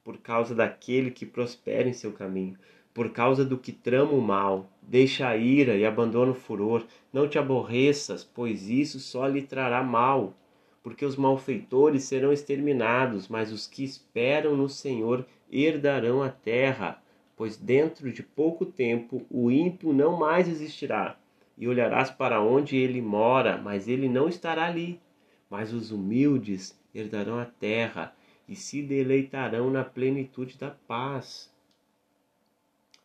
por 0.05 0.19
causa 0.19 0.55
daquele 0.55 1.11
que 1.11 1.25
prospera 1.25 1.89
em 1.89 1.95
seu 1.95 2.13
caminho, 2.13 2.59
por 2.93 3.11
causa 3.11 3.43
do 3.43 3.57
que 3.57 3.73
trama 3.73 4.13
o 4.13 4.21
mal. 4.21 4.71
Deixa 4.83 5.27
a 5.27 5.35
ira 5.35 5.75
e 5.75 5.87
abandona 5.87 6.33
o 6.33 6.35
furor. 6.35 6.85
Não 7.11 7.27
te 7.27 7.39
aborreças, 7.39 8.23
pois 8.23 8.69
isso 8.69 9.01
só 9.01 9.27
lhe 9.27 9.41
trará 9.41 9.83
mal. 9.83 10.35
Porque 10.83 11.05
os 11.05 11.17
malfeitores 11.17 12.05
serão 12.05 12.31
exterminados, 12.31 13.27
mas 13.27 13.51
os 13.51 13.67
que 13.67 13.83
esperam 13.83 14.55
no 14.55 14.69
Senhor 14.69 15.27
herdarão 15.51 16.23
a 16.23 16.29
terra. 16.29 17.03
Pois 17.35 17.57
dentro 17.57 18.13
de 18.13 18.23
pouco 18.23 18.67
tempo 18.67 19.25
o 19.31 19.51
ímpio 19.51 19.95
não 19.95 20.19
mais 20.19 20.47
existirá. 20.47 21.19
E 21.57 21.67
olharás 21.67 22.11
para 22.11 22.43
onde 22.43 22.77
ele 22.77 23.01
mora, 23.01 23.57
mas 23.57 23.89
ele 23.89 24.11
não 24.11 24.29
estará 24.29 24.67
ali. 24.67 25.01
Mas 25.49 25.73
os 25.73 25.91
humildes 25.91 26.79
herdarão 26.95 27.39
a 27.39 27.45
terra 27.45 28.17
e 28.49 28.55
se 28.55 28.83
deleitarão 28.83 29.71
na 29.71 29.85
plenitude 29.85 30.57
da 30.57 30.71
paz. 30.71 31.53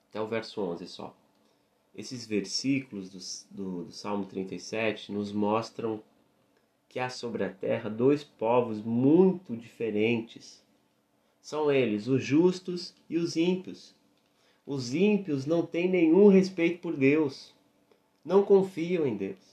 Até 0.10 0.22
o 0.22 0.28
verso 0.28 0.62
11 0.62 0.88
só. 0.88 1.16
Esses 1.96 2.26
versículos 2.26 3.46
do, 3.50 3.56
do, 3.56 3.84
do 3.86 3.92
Salmo 3.92 4.26
37 4.26 5.12
nos 5.12 5.32
mostram 5.32 6.02
que 6.88 7.00
há 7.00 7.10
sobre 7.10 7.44
a 7.44 7.50
terra 7.50 7.90
dois 7.90 8.24
povos 8.24 8.82
muito 8.82 9.56
diferentes. 9.56 10.62
São 11.42 11.72
eles 11.72 12.08
os 12.08 12.24
justos 12.24 12.94
e 13.10 13.18
os 13.18 13.36
ímpios. 13.36 13.96
Os 14.66 14.94
ímpios 14.94 15.46
não 15.46 15.66
têm 15.66 15.90
nenhum 15.90 16.28
respeito 16.28 16.80
por 16.80 16.96
Deus, 16.96 17.54
não 18.24 18.44
confiam 18.44 19.08
em 19.08 19.18
Deus. 19.18 19.51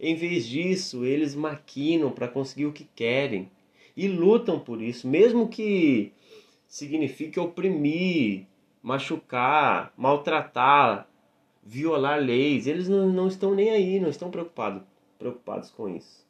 Em 0.00 0.14
vez 0.14 0.46
disso, 0.46 1.04
eles 1.04 1.34
maquinam 1.34 2.10
para 2.10 2.28
conseguir 2.28 2.66
o 2.66 2.72
que 2.72 2.84
querem 2.94 3.50
e 3.96 4.06
lutam 4.06 4.60
por 4.60 4.80
isso, 4.80 5.08
mesmo 5.08 5.48
que 5.48 6.12
signifique 6.68 7.40
oprimir, 7.40 8.46
machucar, 8.82 9.92
maltratar, 9.96 11.08
violar 11.64 12.20
leis. 12.20 12.66
Eles 12.66 12.88
não, 12.88 13.12
não 13.12 13.26
estão 13.26 13.54
nem 13.54 13.70
aí, 13.70 13.98
não 13.98 14.08
estão 14.08 14.30
preocupados, 14.30 14.82
preocupados 15.18 15.70
com 15.70 15.88
isso. 15.88 16.26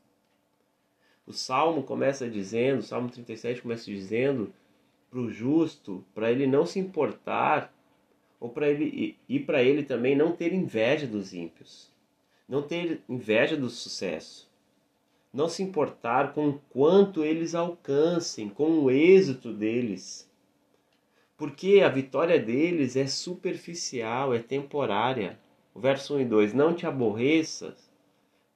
O 1.26 1.32
Salmo 1.32 1.82
começa 1.82 2.28
dizendo, 2.28 2.78
o 2.78 2.82
Salmo 2.82 3.10
37 3.10 3.60
começa 3.60 3.84
dizendo 3.84 4.50
para 5.10 5.20
o 5.20 5.30
justo, 5.30 6.02
para 6.14 6.30
ele 6.30 6.46
não 6.46 6.64
se 6.64 6.78
importar, 6.78 7.70
ou 8.40 8.48
para 8.48 8.68
ele 8.70 9.18
e 9.28 9.38
para 9.38 9.62
ele 9.62 9.82
também 9.82 10.16
não 10.16 10.32
ter 10.32 10.54
inveja 10.54 11.06
dos 11.06 11.34
ímpios, 11.34 11.92
não 12.48 12.62
ter 12.62 13.02
inveja 13.08 13.56
do 13.56 13.68
sucesso 13.68 14.48
não 15.32 15.48
se 15.48 15.62
importar 15.62 16.32
com 16.32 16.48
o 16.48 16.60
quanto 16.70 17.24
eles 17.24 17.54
alcancem, 17.54 18.48
com 18.48 18.80
o 18.80 18.90
êxito 18.90 19.52
deles. 19.52 20.28
Porque 21.36 21.80
a 21.84 21.88
vitória 21.88 22.40
deles 22.40 22.96
é 22.96 23.06
superficial, 23.06 24.34
é 24.34 24.40
temporária. 24.40 25.38
O 25.74 25.80
verso 25.80 26.16
1 26.16 26.20
e 26.20 26.24
2: 26.24 26.54
Não 26.54 26.74
te 26.74 26.86
aborreças 26.86 27.88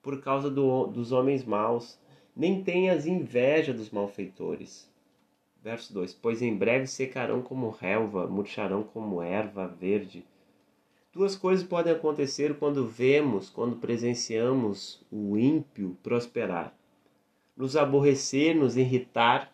por 0.03 0.21
causa 0.21 0.51
do, 0.51 0.87
dos 0.87 1.13
homens 1.13 1.45
maus, 1.45 2.01
nem 2.35 2.65
tenhas 2.65 3.07
inveja 3.07 3.73
dos 3.73 3.91
malfeitores. 3.91 4.91
Verso 5.63 5.93
2: 5.95 6.15
Pois 6.15 6.43
em 6.43 6.57
breve 6.57 6.87
secarão 6.87 7.43
como 7.43 7.71
relva, 7.71 8.27
murcharão 8.27 8.83
como 8.83 9.23
erva 9.23 9.69
verde 9.69 10.25
Duas 11.13 11.37
coisas 11.37 11.63
podem 11.63 11.93
acontecer 11.93 12.57
quando 12.59 12.87
vemos, 12.87 13.51
quando 13.51 13.77
presenciamos 13.77 15.05
o 15.13 15.37
ímpio 15.37 15.95
prosperar: 16.03 16.75
nos 17.55 17.77
aborrecer, 17.77 18.57
nos 18.57 18.79
irritar 18.79 19.53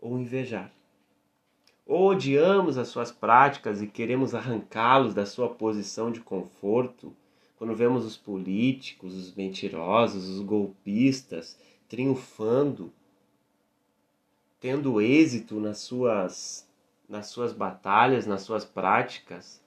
ou 0.00 0.18
invejar. 0.18 0.72
Ou 1.86 2.10
odiamos 2.10 2.76
as 2.76 2.88
suas 2.88 3.12
práticas 3.12 3.80
e 3.80 3.86
queremos 3.86 4.34
arrancá-los 4.34 5.14
da 5.14 5.24
sua 5.24 5.48
posição 5.48 6.10
de 6.10 6.18
conforto, 6.18 7.14
quando 7.56 7.72
vemos 7.72 8.04
os 8.04 8.16
políticos, 8.16 9.14
os 9.14 9.32
mentirosos, 9.36 10.28
os 10.28 10.40
golpistas 10.40 11.56
triunfando, 11.88 12.92
tendo 14.58 15.00
êxito 15.00 15.60
nas 15.60 15.78
suas, 15.78 16.68
nas 17.08 17.28
suas 17.28 17.52
batalhas, 17.52 18.26
nas 18.26 18.42
suas 18.42 18.64
práticas 18.64 19.64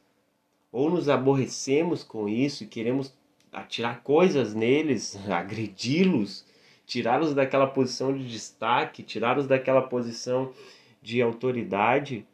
ou 0.72 0.90
nos 0.90 1.10
aborrecemos 1.10 2.04
com 2.04 2.28
isso 2.30 2.64
e 2.64 2.68
queremos 2.68 3.14
atirar 3.52 4.02
coisas 4.04 4.54
neles, 4.54 5.18
agredi-los, 5.30 6.46
tirá-los 6.86 7.34
daquela 7.34 7.68
posição 7.68 8.16
de 8.16 8.28
destaque, 8.28 9.04
tirá-los 9.04 9.48
daquela 9.48 9.82
posição 9.82 10.54
de 11.02 11.22
autoridade, 11.22 12.26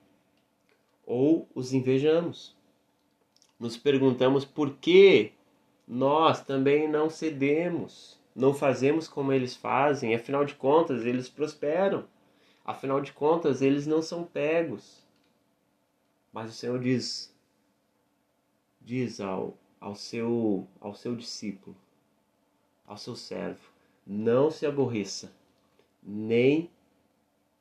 ou 1.06 1.48
os 1.54 1.74
invejamos. 1.74 2.56
Nos 3.60 3.78
perguntamos 3.78 4.44
por 4.44 4.76
que 4.78 5.32
nós 5.88 6.44
também 6.44 6.88
não 6.88 7.10
cedemos, 7.10 8.20
não 8.36 8.54
fazemos 8.54 9.08
como 9.08 9.32
eles 9.32 9.56
fazem, 9.56 10.16
afinal 10.16 10.44
de 10.44 10.56
contas, 10.56 11.06
eles 11.06 11.30
prosperam, 11.30 12.06
afinal 12.66 13.00
de 13.00 13.14
contas, 13.14 13.62
eles 13.62 13.86
não 13.86 14.02
são 14.02 14.24
pegos. 14.24 15.06
Mas 16.34 16.50
o 16.50 16.54
Senhor 16.54 16.80
diz: 16.80 17.35
diz 18.86 19.20
ao, 19.20 19.58
ao, 19.82 19.96
seu, 19.96 20.68
ao 20.80 20.94
seu 20.94 21.16
discípulo, 21.16 21.76
ao 22.86 22.98
seu 22.98 23.16
servo: 23.16 23.68
não 24.06 24.52
se 24.52 24.66
aborreça, 24.66 25.34
nem 26.04 26.70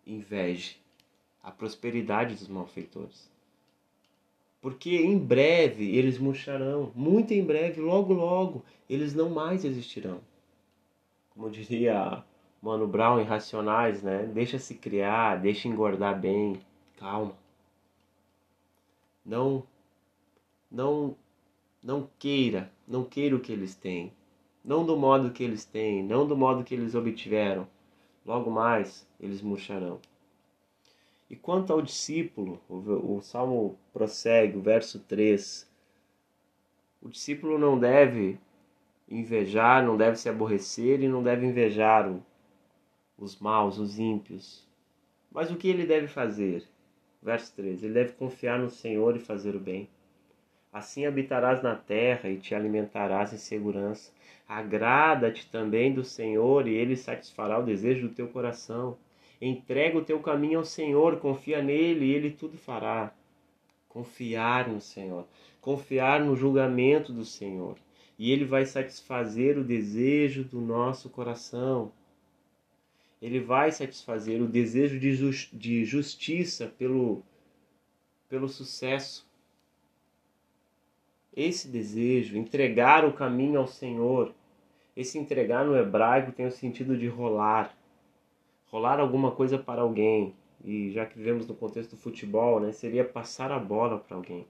inveje 0.07 0.77
a 1.43 1.51
prosperidade 1.51 2.35
dos 2.35 2.47
malfeitores. 2.47 3.33
Porque 4.61 4.97
em 4.97 5.19
breve 5.19 5.97
eles 5.97 6.19
murcharão, 6.19 6.93
muito 6.95 7.33
em 7.33 7.45
breve, 7.45 7.81
logo, 7.81 8.13
logo, 8.13 8.65
eles 8.89 9.15
não 9.15 9.29
mais 9.29 9.65
existirão. 9.65 10.21
Como 11.31 11.51
diria 11.51 12.25
Mano 12.63 12.87
Brown 12.87 13.21
em 13.21 13.25
Racionais, 13.25 14.03
né? 14.03 14.25
Deixa 14.25 14.59
se 14.59 14.75
criar, 14.75 15.37
deixa 15.37 15.69
engordar 15.69 16.19
bem, 16.19 16.59
calma. 16.97 17.37
Não 19.25 19.67
não 20.75 21.17
não 21.83 22.09
queira, 22.19 22.73
não 22.89 23.05
queira 23.05 23.37
o 23.37 23.41
que 23.41 23.53
eles 23.53 23.75
têm, 23.75 24.13
não 24.65 24.85
do 24.85 24.97
modo 24.97 25.31
que 25.31 25.45
eles 25.45 25.65
têm, 25.65 26.03
não 26.03 26.27
do 26.27 26.37
modo 26.37 26.65
que 26.65 26.75
eles 26.75 26.95
obtiveram. 26.95 27.69
Logo 28.25 28.51
mais 28.51 29.07
eles 29.21 29.43
murcharão. 29.43 30.01
E 31.29 31.37
quanto 31.37 31.73
ao 31.73 31.83
discípulo, 31.83 32.59
o, 32.69 33.17
o 33.17 33.23
salmo 33.23 33.79
prossegue, 33.93 34.57
o 34.57 34.63
verso 34.63 34.99
3. 35.01 35.71
O 37.03 37.09
discípulo 37.09 37.59
não 37.59 37.79
deve 37.79 38.39
invejar, 39.09 39.85
não 39.85 39.97
deve 39.97 40.17
se 40.17 40.29
aborrecer 40.29 41.03
e 41.03 41.09
não 41.09 41.23
deve 41.23 41.47
invejar 41.47 42.11
os 43.19 43.39
maus, 43.39 43.79
os 43.79 43.99
ímpios. 43.99 44.67
Mas 45.31 45.51
o 45.51 45.57
que 45.57 45.69
ele 45.69 45.87
deve 45.87 46.09
fazer? 46.09 46.67
Verso 47.23 47.55
3: 47.55 47.83
Ele 47.83 47.93
deve 47.93 48.13
confiar 48.13 48.59
no 48.59 48.71
Senhor 48.71 49.17
e 49.17 49.21
fazer 49.21 49.55
o 49.55 49.61
bem. 49.61 49.89
Assim 50.75 51.07
habitarás 51.07 51.63
na 51.63 51.77
terra 51.77 52.29
e 52.29 52.37
te 52.37 52.53
alimentarás 52.53 53.33
em 53.33 53.39
segurança. 53.39 54.11
Agrada-te 54.49 55.47
também 55.47 55.95
do 55.95 56.03
Senhor 56.03 56.67
e 56.67 56.75
ele 56.75 56.97
satisfará 56.97 57.61
o 57.61 57.65
desejo 57.65 58.09
do 58.09 58.15
teu 58.17 58.27
coração. 58.27 58.99
Entrega 59.41 59.97
o 59.97 60.05
teu 60.05 60.19
caminho 60.19 60.59
ao 60.59 60.65
Senhor, 60.65 61.21
confia 61.21 61.63
nele 61.63 62.07
e 62.07 62.13
ele 62.13 62.33
tudo 62.33 62.59
fará. 62.59 63.15
Confiar 63.89 64.69
no 64.69 64.81
Senhor, 64.81 65.29
confiar 65.61 66.19
no 66.21 66.35
julgamento 66.35 67.13
do 67.13 67.25
Senhor, 67.25 67.79
e 68.19 68.33
ele 68.33 68.45
vai 68.45 68.67
satisfazer 68.67 69.57
o 69.57 69.63
desejo 69.63 70.43
do 70.43 70.61
nosso 70.61 71.09
coração. 71.09 71.93
Ele 73.23 73.39
vai 73.39 73.71
satisfazer 73.71 74.43
o 74.43 74.49
desejo 74.49 74.99
de, 74.99 75.15
ju 75.15 75.31
de 75.53 75.85
justiça 75.85 76.67
pelo, 76.67 77.23
pelo 78.29 78.49
sucesso. 78.49 79.25
Esse 81.37 81.67
desejo, 81.67 82.37
entregar 82.37 83.05
o 83.05 83.13
caminho 83.13 83.59
ao 83.59 83.67
Senhor, 83.67 84.33
esse 84.97 85.19
entregar 85.19 85.65
no 85.65 85.77
hebraico 85.77 86.31
tem 86.31 86.47
o 86.47 86.53
sentido 86.53 86.97
de 86.97 87.09
rolar. 87.09 87.77
Rolar 88.67 89.01
alguma 89.01 89.33
coisa 89.33 89.59
para 89.59 89.83
alguém. 89.83 90.33
E 90.65 90.93
já 90.93 91.05
que 91.05 91.19
vivemos 91.19 91.47
no 91.47 91.55
contexto 91.55 91.91
do 91.91 91.97
futebol, 91.97 92.61
né, 92.61 92.71
seria 92.71 93.05
passar 93.05 93.51
a 93.51 93.59
bola 93.59 93.99
para 93.99 94.17
alguém. 94.17 94.47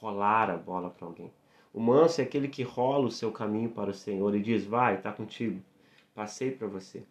Rolar 0.00 0.50
a 0.50 0.56
bola 0.56 0.90
para 0.90 1.06
alguém. 1.06 1.30
O 1.72 1.80
manso 1.80 2.20
é 2.20 2.24
aquele 2.24 2.48
que 2.48 2.64
rola 2.64 3.06
o 3.06 3.10
seu 3.10 3.30
caminho 3.30 3.70
para 3.70 3.90
o 3.90 3.94
Senhor 3.94 4.34
e 4.34 4.42
diz: 4.42 4.64
Vai, 4.64 4.96
está 4.96 5.12
contigo. 5.12 5.62
Passei 6.14 6.50
para 6.50 6.66
você. 6.66 7.04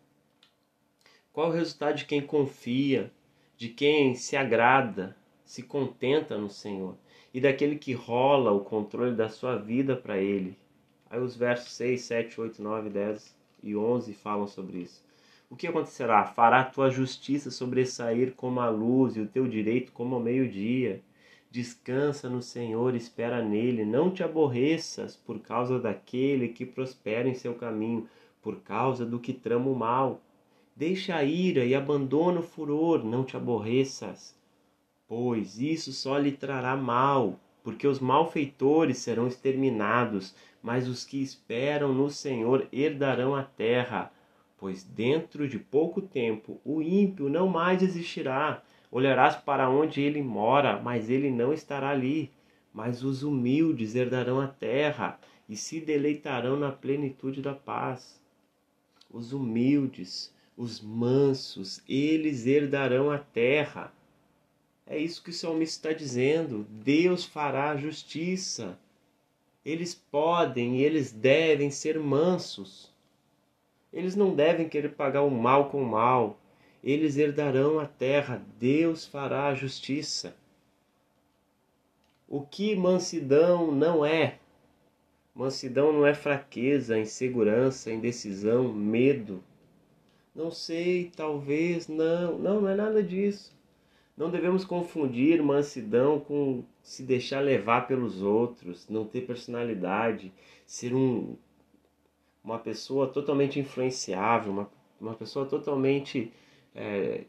Qual 1.32 1.50
o 1.50 1.54
resultado 1.54 1.96
de 1.96 2.06
quem 2.06 2.22
confia, 2.22 3.12
de 3.56 3.70
quem 3.70 4.14
se 4.14 4.36
agrada, 4.36 5.16
se 5.46 5.64
contenta 5.64 6.38
no 6.38 6.50
Senhor 6.50 6.96
e 7.34 7.40
daquele 7.40 7.76
que 7.76 7.94
rola 7.94 8.52
o 8.52 8.62
controle 8.62 9.16
da 9.16 9.30
sua 9.30 9.56
vida 9.56 9.96
para 9.96 10.18
Ele? 10.18 10.58
Aí 11.10 11.20
os 11.20 11.36
versos 11.36 11.74
6, 11.74 12.02
7, 12.02 12.42
8, 12.42 12.62
9, 12.62 12.90
10 12.90 13.36
e 13.64 13.76
11 13.76 14.14
falam 14.14 14.48
sobre 14.48 14.80
isso. 14.80 15.04
O 15.50 15.56
que 15.58 15.68
acontecerá? 15.68 16.24
Fará 16.24 16.64
tua 16.64 16.90
justiça 16.90 17.52
sobressair 17.52 18.34
como 18.36 18.62
a 18.62 18.70
luz 18.70 19.18
e 19.18 19.20
o 19.20 19.28
teu 19.28 19.46
direito 19.48 19.92
como 19.92 20.16
ao 20.16 20.22
meio-dia. 20.22 21.02
Descansa 21.52 22.30
no 22.30 22.42
Senhor, 22.42 22.96
espera 22.96 23.44
nele, 23.44 23.84
não 23.84 24.10
te 24.10 24.24
aborreças 24.24 25.18
por 25.18 25.40
causa 25.40 25.78
daquele 25.78 26.48
que 26.48 26.66
prospera 26.66 27.28
em 27.28 27.34
seu 27.34 27.54
caminho, 27.54 28.08
por 28.42 28.62
causa 28.62 29.06
do 29.06 29.20
que 29.20 29.34
trama 29.34 29.70
o 29.70 29.76
mal. 29.76 30.22
Deixa 30.74 31.18
a 31.18 31.24
ira 31.26 31.66
e 31.66 31.76
abandona 31.76 32.40
o 32.40 32.44
furor, 32.44 33.04
não 33.04 33.26
te 33.26 33.36
aborreças, 33.36 34.34
pois 35.12 35.60
isso 35.60 35.92
só 35.92 36.18
lhe 36.18 36.32
trará 36.32 36.78
mal, 36.78 37.38
porque 37.62 37.86
os 37.86 38.00
malfeitores 38.00 39.00
serão 39.00 39.28
exterminados, 39.28 40.34
mas 40.64 40.88
os 40.88 41.04
que 41.04 41.22
esperam 41.22 41.94
no 41.94 42.10
Senhor 42.10 42.66
herdarão 42.72 43.36
a 43.36 43.44
terra. 43.44 44.10
Pois 44.58 44.86
dentro 44.86 45.50
de 45.50 45.60
pouco 45.60 46.02
tempo 46.02 46.62
o 46.64 46.82
ímpio 46.82 47.28
não 47.28 47.50
mais 47.50 47.84
existirá. 47.84 48.64
Olharás 48.90 49.36
para 49.36 49.70
onde 49.70 50.00
ele 50.00 50.22
mora, 50.22 50.82
mas 50.82 51.10
ele 51.10 51.30
não 51.30 51.52
estará 51.52 51.90
ali. 51.90 52.32
Mas 52.74 53.04
os 53.04 53.22
humildes 53.22 53.96
herdarão 53.96 54.40
a 54.40 54.48
terra 54.48 55.20
e 55.50 55.58
se 55.58 55.82
deleitarão 55.82 56.56
na 56.56 56.72
plenitude 56.72 57.42
da 57.42 57.54
paz. 57.54 58.18
Os 59.10 59.34
humildes, 59.34 60.34
os 60.56 60.80
mansos, 60.80 61.84
eles 61.86 62.48
herdarão 62.48 63.12
a 63.12 63.18
terra. 63.18 63.92
É 64.92 64.98
isso 64.98 65.24
que 65.24 65.30
o 65.30 65.34
salmista 65.34 65.88
está 65.88 65.98
dizendo. 65.98 66.68
Deus 66.70 67.24
fará 67.24 67.78
justiça. 67.78 68.78
Eles 69.64 69.96
podem 69.96 70.80
e 70.80 70.84
eles 70.84 71.14
devem 71.14 71.72
ser 71.72 71.98
mansos. 71.98 72.92
Eles 73.94 74.18
não 74.18 74.36
devem 74.36 74.68
querer 74.68 74.90
pagar 74.90 75.22
o 75.22 75.32
mal 75.32 75.70
com 75.70 75.82
o 75.82 75.86
mal. 75.86 76.38
Eles 76.84 77.16
herdarão 77.16 77.80
a 77.80 77.86
terra. 77.86 78.46
Deus 78.60 79.06
fará 79.06 79.54
justiça. 79.56 80.36
O 82.28 82.42
que 82.42 82.76
mansidão 82.76 83.72
não 83.72 84.06
é? 84.06 84.40
Mansidão 85.34 85.94
não 85.94 86.06
é 86.06 86.14
fraqueza, 86.14 87.00
insegurança, 87.00 87.90
indecisão, 87.94 88.74
medo. 88.74 89.42
Não 90.36 90.52
sei, 90.52 91.10
talvez, 91.16 91.88
não. 91.88 92.38
Não, 92.38 92.60
não 92.60 92.70
é 92.70 92.76
nada 92.76 93.02
disso. 93.02 93.61
Não 94.16 94.30
devemos 94.30 94.66
confundir 94.66 95.42
mansidão 95.42 96.20
com 96.20 96.64
se 96.84 97.04
deixar 97.04 97.40
levar 97.40 97.88
pelos 97.88 98.22
outros, 98.22 98.88
não 98.90 99.06
ter 99.06 99.22
personalidade, 99.22 100.32
ser 100.66 100.94
um, 100.94 101.36
uma 102.44 102.60
pessoa 102.60 103.08
totalmente 103.08 103.60
influenciável, 103.60 104.52
uma, 104.52 104.72
uma 105.00 105.14
pessoa 105.16 105.46
totalmente. 105.46 106.32
É, 106.76 107.26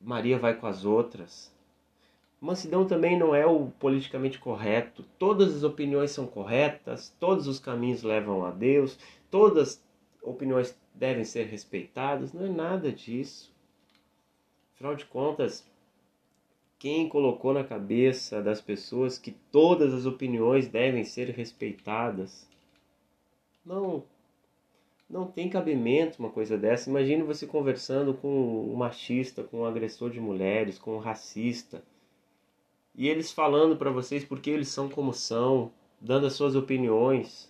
Maria 0.00 0.38
vai 0.38 0.54
com 0.56 0.66
as 0.66 0.84
outras. 0.84 1.52
Mansidão 2.40 2.84
também 2.84 3.16
não 3.16 3.34
é 3.34 3.46
o 3.46 3.66
politicamente 3.78 4.38
correto. 4.38 5.04
Todas 5.18 5.54
as 5.54 5.62
opiniões 5.62 6.10
são 6.10 6.26
corretas, 6.26 7.14
todos 7.20 7.46
os 7.46 7.60
caminhos 7.60 8.02
levam 8.02 8.44
a 8.44 8.50
Deus, 8.50 8.98
todas 9.30 9.68
as 9.68 9.84
opiniões 10.20 10.76
devem 10.92 11.24
ser 11.24 11.46
respeitadas. 11.46 12.32
Não 12.32 12.44
é 12.44 12.48
nada 12.48 12.90
disso. 12.90 13.54
Afinal 14.74 14.96
de 14.96 15.04
contas, 15.04 15.64
quem 16.82 17.08
colocou 17.08 17.54
na 17.54 17.62
cabeça 17.62 18.42
das 18.42 18.60
pessoas 18.60 19.16
que 19.16 19.30
todas 19.52 19.94
as 19.94 20.04
opiniões 20.04 20.66
devem 20.66 21.04
ser 21.04 21.28
respeitadas? 21.28 22.44
Não, 23.64 24.02
não 25.08 25.28
tem 25.28 25.48
cabimento 25.48 26.18
uma 26.18 26.28
coisa 26.28 26.58
dessa. 26.58 26.90
Imagine 26.90 27.22
você 27.22 27.46
conversando 27.46 28.14
com 28.14 28.68
um 28.68 28.74
machista, 28.74 29.44
com 29.44 29.60
um 29.60 29.64
agressor 29.64 30.10
de 30.10 30.18
mulheres, 30.18 30.76
com 30.76 30.96
um 30.96 30.98
racista, 30.98 31.84
e 32.96 33.08
eles 33.08 33.30
falando 33.30 33.76
para 33.76 33.92
vocês 33.92 34.24
porque 34.24 34.50
eles 34.50 34.66
são 34.66 34.88
como 34.88 35.14
são, 35.14 35.70
dando 36.00 36.26
as 36.26 36.32
suas 36.32 36.56
opiniões. 36.56 37.48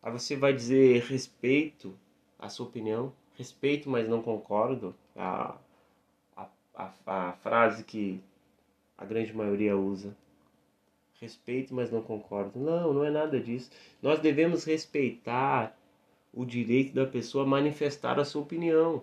Aí 0.00 0.12
você 0.12 0.36
vai 0.36 0.52
dizer 0.52 1.02
respeito 1.02 1.98
a 2.38 2.48
sua 2.48 2.66
opinião, 2.66 3.12
respeito, 3.36 3.90
mas 3.90 4.08
não 4.08 4.22
concordo. 4.22 4.94
Ah, 5.16 5.58
a, 6.78 6.92
a 7.06 7.32
frase 7.32 7.82
que 7.82 8.20
a 8.96 9.04
grande 9.04 9.34
maioria 9.34 9.76
usa. 9.76 10.16
Respeito, 11.20 11.74
mas 11.74 11.90
não 11.90 12.00
concordo. 12.00 12.60
Não, 12.60 12.94
não 12.94 13.04
é 13.04 13.10
nada 13.10 13.40
disso. 13.40 13.70
Nós 14.00 14.20
devemos 14.20 14.64
respeitar 14.64 15.76
o 16.32 16.44
direito 16.44 16.94
da 16.94 17.04
pessoa 17.04 17.42
a 17.42 17.46
manifestar 17.46 18.20
a 18.20 18.24
sua 18.24 18.42
opinião. 18.42 19.02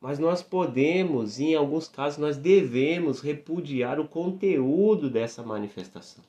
Mas 0.00 0.18
nós 0.18 0.42
podemos, 0.42 1.38
em 1.38 1.54
alguns 1.54 1.86
casos, 1.86 2.18
nós 2.18 2.38
devemos 2.38 3.20
repudiar 3.20 4.00
o 4.00 4.08
conteúdo 4.08 5.10
dessa 5.10 5.42
manifestação. 5.42 6.24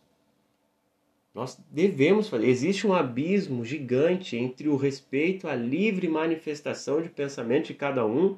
Nós 1.33 1.57
devemos 1.71 2.27
fazer. 2.29 2.47
Existe 2.47 2.85
um 2.85 2.93
abismo 2.93 3.65
gigante 3.65 4.35
entre 4.35 4.67
o 4.67 4.75
respeito 4.75 5.47
à 5.47 5.55
livre 5.55 6.07
manifestação 6.07 7.01
de 7.01 7.09
pensamento 7.09 7.67
de 7.67 7.73
cada 7.73 8.05
um 8.05 8.37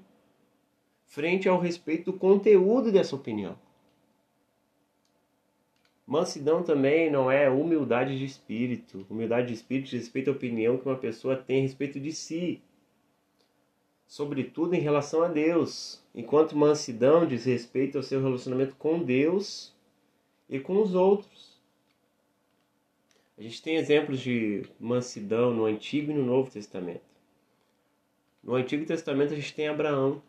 frente 1.06 1.48
ao 1.48 1.60
respeito 1.60 2.12
do 2.12 2.18
conteúdo 2.18 2.91
dessa 2.91 3.15
opinião. 3.15 3.58
Mansidão 6.06 6.62
também 6.62 7.10
não 7.10 7.32
é 7.32 7.50
humildade 7.50 8.18
de 8.18 8.26
espírito. 8.26 9.06
Humildade 9.10 9.48
de 9.48 9.54
espírito 9.54 9.89
diz 9.89 10.02
respeito 10.02 10.30
à 10.30 10.34
opinião 10.34 10.78
que 10.78 10.86
uma 10.86 10.98
pessoa 10.98 11.36
tem 11.36 11.60
a 11.60 11.62
respeito 11.63 12.00
de 12.00 12.12
si, 12.12 12.62
sobretudo 14.08 14.76
em 14.76 14.80
relação 14.80 15.24
a 15.24 15.28
Deus, 15.28 16.04
enquanto 16.13 16.56
mansidão 16.56 17.26
diz 17.26 17.46
respeito 17.46 17.98
ao 17.98 18.04
seu 18.04 18.22
relacionamento 18.22 18.76
com 18.76 19.02
Deus 19.02 19.74
e 20.48 20.60
com 20.60 20.80
os 20.80 20.94
outros. 20.94 21.56
A 23.38 23.41
gente 23.41 23.62
tem 23.62 23.76
exemplos 23.76 24.20
de 24.20 24.63
mansidão 24.80 25.54
no 25.54 25.65
Antigo 25.65 26.12
e 26.12 26.15
no 26.15 26.24
Novo 26.24 26.52
Testamento. 26.52 27.04
No 28.44 28.54
Antigo 28.54 28.86
Testamento 28.86 29.34
a 29.34 29.36
gente 29.36 29.56
tem 29.56 29.68
Abraão, 29.68 30.22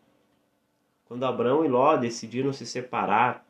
quando 1.06 1.24
Abraão 1.24 1.64
e 1.64 1.68
Ló 1.68 1.96
decidiram 1.96 2.52
se 2.52 2.66
separar, 2.66 3.46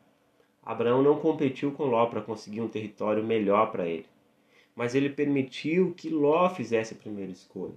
Abraão 0.63 1.01
não 1.01 1.19
competiu 1.19 1.71
com 1.71 1.85
Ló 1.85 2.05
para 2.05 2.21
conseguir 2.21 2.61
um 2.61 2.67
território 2.67 3.23
melhor 3.23 3.71
para 3.71 3.87
ele, 3.87 4.05
mas 4.75 4.93
ele 4.93 5.09
permitiu 5.09 5.93
que 5.95 6.09
Ló 6.09 6.49
fizesse 6.49 6.93
a 6.93 6.97
primeira 6.97 7.31
escolha. 7.31 7.75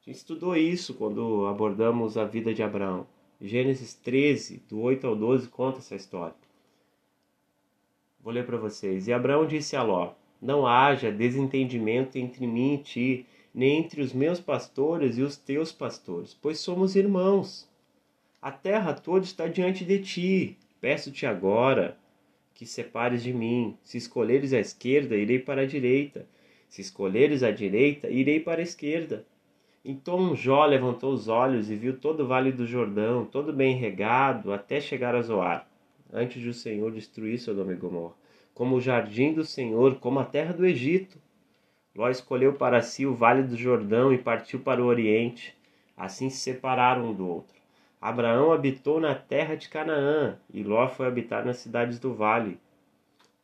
A 0.00 0.10
gente 0.10 0.16
estudou 0.16 0.56
isso 0.56 0.94
quando 0.94 1.46
abordamos 1.46 2.16
a 2.16 2.24
vida 2.24 2.52
de 2.52 2.62
Abraão. 2.62 3.06
Gênesis 3.40 3.94
13, 3.94 4.62
do 4.68 4.80
8 4.80 5.06
ao 5.06 5.16
12, 5.16 5.48
conta 5.48 5.78
essa 5.78 5.94
história. 5.94 6.34
Vou 8.22 8.32
ler 8.32 8.46
para 8.46 8.56
vocês. 8.56 9.06
E 9.06 9.12
Abraão 9.12 9.46
disse 9.46 9.76
a 9.76 9.82
Ló: 9.82 10.12
Não 10.40 10.66
haja 10.66 11.12
desentendimento 11.12 12.16
entre 12.16 12.46
mim 12.46 12.74
e 12.74 12.78
ti, 12.78 13.26
nem 13.52 13.78
entre 13.78 14.00
os 14.00 14.12
meus 14.12 14.40
pastores 14.40 15.18
e 15.18 15.22
os 15.22 15.36
teus 15.36 15.72
pastores, 15.72 16.32
pois 16.32 16.58
somos 16.58 16.96
irmãos. 16.96 17.68
A 18.44 18.52
terra 18.52 18.92
toda 18.92 19.24
está 19.24 19.48
diante 19.48 19.86
de 19.86 19.98
ti. 20.00 20.58
Peço-te 20.78 21.24
agora 21.24 21.96
que 22.52 22.66
separes 22.66 23.22
de 23.22 23.32
mim. 23.32 23.74
Se 23.82 23.96
escolheres 23.96 24.52
a 24.52 24.60
esquerda, 24.60 25.16
irei 25.16 25.38
para 25.38 25.62
a 25.62 25.66
direita. 25.66 26.26
Se 26.68 26.82
escolheres 26.82 27.42
a 27.42 27.50
direita, 27.50 28.10
irei 28.10 28.38
para 28.38 28.60
a 28.60 28.62
esquerda. 28.62 29.24
Então 29.82 30.36
Jó 30.36 30.66
levantou 30.66 31.14
os 31.14 31.26
olhos 31.26 31.70
e 31.70 31.74
viu 31.74 31.96
todo 31.96 32.24
o 32.24 32.26
vale 32.26 32.52
do 32.52 32.66
Jordão, 32.66 33.24
todo 33.24 33.50
bem 33.50 33.76
regado, 33.76 34.52
até 34.52 34.78
chegar 34.78 35.14
a 35.14 35.22
Zoar, 35.22 35.66
antes 36.12 36.42
de 36.42 36.50
o 36.50 36.52
Senhor 36.52 36.92
destruir 36.92 37.38
Sodoma 37.38 37.72
e 37.72 37.76
Gomorra, 37.76 38.12
como 38.52 38.76
o 38.76 38.80
jardim 38.80 39.32
do 39.32 39.42
Senhor, 39.42 39.94
como 40.00 40.18
a 40.18 40.24
terra 40.26 40.52
do 40.52 40.66
Egito. 40.66 41.16
Ló 41.96 42.10
escolheu 42.10 42.52
para 42.52 42.82
si 42.82 43.06
o 43.06 43.14
vale 43.14 43.42
do 43.42 43.56
Jordão 43.56 44.12
e 44.12 44.18
partiu 44.18 44.60
para 44.60 44.82
o 44.82 44.86
oriente 44.86 45.56
Assim 45.96 46.28
se 46.28 46.38
separaram 46.38 47.10
um 47.10 47.14
do 47.14 47.26
outro. 47.26 47.53
Abraão 48.04 48.52
habitou 48.52 49.00
na 49.00 49.14
terra 49.14 49.54
de 49.54 49.66
Canaã 49.66 50.38
e 50.52 50.62
Ló 50.62 50.86
foi 50.90 51.06
habitar 51.06 51.42
nas 51.42 51.56
cidades 51.56 51.98
do 51.98 52.12
vale, 52.12 52.60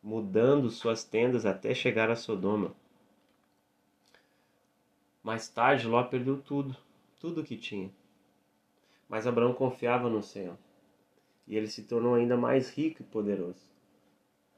mudando 0.03 0.69
suas 0.69 1.03
tendas 1.03 1.47
até 1.47 1.73
chegar 1.73 2.11
a 2.11 2.15
Sodoma. 2.15 2.71
Mais 5.23 5.49
tarde, 5.49 5.87
Ló 5.87 6.03
perdeu 6.03 6.37
tudo, 6.37 6.77
tudo 7.19 7.41
o 7.41 7.43
que 7.43 7.57
tinha. 7.57 7.89
Mas 9.09 9.25
Abraão 9.25 9.51
confiava 9.51 10.07
no 10.07 10.21
Senhor 10.21 10.55
e 11.47 11.57
ele 11.57 11.67
se 11.67 11.81
tornou 11.81 12.13
ainda 12.13 12.37
mais 12.37 12.69
rico 12.69 13.01
e 13.01 13.05
poderoso. 13.05 13.67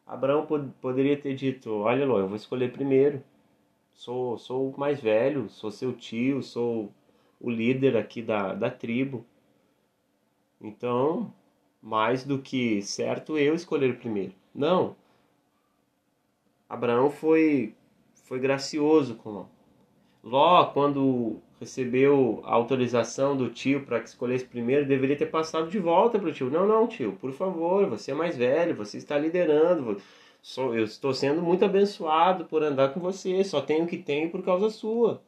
Abraão 0.06 0.46
pod 0.46 0.70
poderia 0.82 1.16
ter 1.16 1.34
dito: 1.34 1.72
Olha, 1.76 2.06
Ló, 2.06 2.20
eu 2.20 2.28
vou 2.28 2.36
escolher 2.36 2.74
primeiro. 2.74 3.24
Sou, 3.94 4.38
sou 4.38 4.70
o 4.70 4.78
mais 4.78 5.00
velho, 5.00 5.48
sou 5.48 5.72
seu 5.72 5.94
tio, 5.94 6.44
sou 6.44 6.92
o 7.40 7.50
líder 7.50 7.96
aqui 7.96 8.22
da, 8.22 8.54
da 8.54 8.70
tribo. 8.70 9.26
Então, 10.62 11.34
mais 11.82 12.24
do 12.24 12.40
que 12.40 12.82
certo 12.82 13.38
eu 13.38 13.54
escolher 13.54 13.98
primeiro. 14.00 14.34
Não. 14.54 14.96
Abraão 16.70 17.10
foi, 17.10 17.76
foi 18.24 18.40
gracioso 18.40 19.16
com 19.16 19.30
Ló. 19.30 19.46
Ló, 20.24 20.66
quando 20.68 21.42
recebeu 21.60 22.42
a 22.46 22.54
autorização 22.54 23.36
do 23.36 23.50
tio 23.50 23.86
para 23.86 24.00
que 24.00 24.08
escolhesse 24.08 24.46
primeiro, 24.46 24.86
deveria 24.86 25.18
ter 25.18 25.26
passado 25.28 25.70
de 25.70 25.80
volta 25.80 26.18
para 26.18 26.30
o 26.30 26.34
tio. 26.34 26.50
Não, 26.50 26.66
não, 26.66 26.88
tio, 26.88 27.14
por 27.20 27.32
favor, 27.34 27.88
você 27.88 28.12
é 28.12 28.14
mais 28.14 28.38
velho, 28.38 28.76
você 28.76 28.98
está 28.98 29.18
liderando. 29.18 30.02
Eu 30.58 30.84
estou 30.84 31.14
sendo 31.14 31.42
muito 31.42 31.64
abençoado 31.64 32.46
por 32.46 32.64
andar 32.64 32.94
com 32.94 33.00
você, 33.00 33.44
só 33.44 33.62
tenho 33.62 33.86
o 33.86 33.88
que 33.88 33.98
tenho 33.98 34.30
por 34.30 34.44
causa 34.44 34.70
sua. 34.70 35.22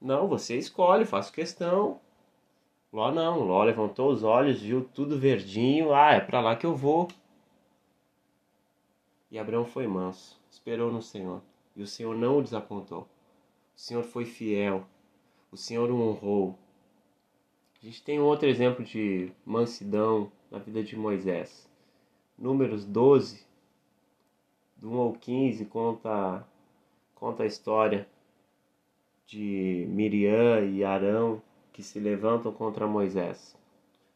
Não, 0.00 0.26
você 0.28 0.56
escolhe, 0.56 1.04
faço 1.04 1.32
questão. 1.32 2.00
Ló 2.92 3.12
não, 3.12 3.40
Ló 3.40 3.62
levantou 3.62 4.10
os 4.10 4.24
olhos, 4.24 4.60
viu 4.60 4.84
tudo 4.84 5.18
verdinho, 5.18 5.94
ah, 5.94 6.12
é 6.12 6.20
para 6.20 6.40
lá 6.40 6.56
que 6.56 6.66
eu 6.66 6.74
vou. 6.74 7.06
E 9.30 9.38
Abraão 9.38 9.64
foi 9.64 9.86
manso, 9.86 10.40
esperou 10.50 10.92
no 10.92 11.00
Senhor, 11.00 11.40
e 11.76 11.82
o 11.82 11.86
Senhor 11.86 12.16
não 12.16 12.38
o 12.38 12.42
desapontou. 12.42 13.02
O 13.76 13.80
Senhor 13.80 14.02
foi 14.02 14.24
fiel, 14.24 14.84
o 15.52 15.56
Senhor 15.56 15.88
o 15.88 16.00
honrou. 16.00 16.58
A 17.80 17.86
gente 17.86 18.02
tem 18.02 18.18
outro 18.18 18.48
exemplo 18.48 18.84
de 18.84 19.32
mansidão 19.46 20.30
na 20.50 20.58
vida 20.58 20.82
de 20.82 20.96
Moisés. 20.96 21.70
Números 22.36 22.84
12, 22.84 23.46
do 24.76 24.90
1 24.90 24.98
ao 24.98 25.12
15, 25.12 25.64
conta, 25.66 26.44
conta 27.14 27.44
a 27.44 27.46
história 27.46 28.08
de 29.26 29.86
Miriam 29.88 30.64
e 30.64 30.82
Arão 30.82 31.40
que 31.80 31.86
se 31.86 31.98
levantam 31.98 32.52
contra 32.52 32.86
Moisés. 32.86 33.56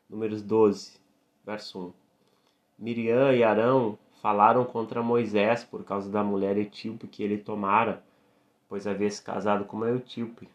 Números 0.07 0.42
12, 0.42 1.00
verso 1.42 1.87
1. 1.87 1.92
Miriam 2.79 3.33
e 3.33 3.42
Arão 3.42 3.98
falaram 4.20 4.66
contra 4.66 5.03
Moisés 5.03 5.64
por 5.64 5.83
causa 5.83 6.11
da 6.11 6.22
mulher 6.22 6.59
etíope 6.59 7.07
que 7.07 7.22
ele 7.22 7.38
tomara, 7.38 8.05
pois 8.68 8.87
havia 8.87 9.11
se 9.11 9.22
casado 9.22 9.64
com 9.64 9.79
uma 9.79 9.90
etíope. 9.90 10.46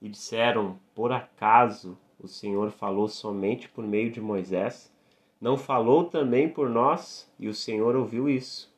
E 0.00 0.08
disseram: 0.08 0.78
Por 0.94 1.12
acaso 1.12 1.98
o 2.18 2.26
Senhor 2.26 2.70
falou 2.70 3.08
somente 3.08 3.68
por 3.68 3.84
meio 3.86 4.10
de 4.10 4.20
Moisés? 4.20 4.90
Não 5.38 5.58
falou 5.58 6.04
também 6.04 6.48
por 6.48 6.70
nós? 6.70 7.30
E 7.38 7.46
o 7.46 7.52
Senhor 7.52 7.94
ouviu 7.94 8.26
isso. 8.26 8.74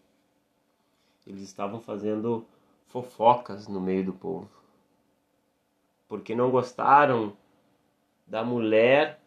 Eles 1.25 1.43
estavam 1.43 1.81
fazendo 1.81 2.45
fofocas 2.89 3.69
no 3.69 3.81
meio 3.81 4.07
do 4.07 4.13
povo 4.13 4.58
porque 6.09 6.35
não 6.35 6.51
gostaram 6.51 7.37
da 8.27 8.43
mulher 8.43 9.21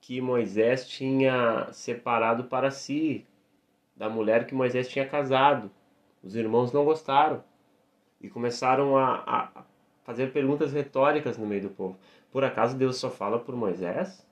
que 0.00 0.20
Moisés 0.20 0.88
tinha 0.88 1.68
separado 1.72 2.44
para 2.44 2.70
si, 2.70 3.26
da 3.94 4.08
mulher 4.08 4.46
que 4.46 4.54
Moisés 4.54 4.88
tinha 4.88 5.06
casado. 5.06 5.70
Os 6.22 6.34
irmãos 6.34 6.72
não 6.72 6.84
gostaram 6.84 7.44
e 8.20 8.28
começaram 8.28 8.96
a, 8.96 9.22
a 9.26 9.64
fazer 10.02 10.32
perguntas 10.32 10.72
retóricas 10.72 11.36
no 11.36 11.46
meio 11.46 11.62
do 11.62 11.70
povo. 11.70 11.98
Por 12.32 12.44
acaso 12.44 12.76
Deus 12.76 12.96
só 12.96 13.10
fala 13.10 13.38
por 13.38 13.54
Moisés? 13.54 14.26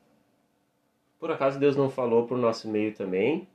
Por 1.18 1.30
acaso 1.30 1.58
Deus 1.58 1.76
não 1.76 1.90
falou 1.90 2.26
por 2.26 2.38
nosso 2.38 2.68
meio 2.68 2.94
também? 2.94 3.46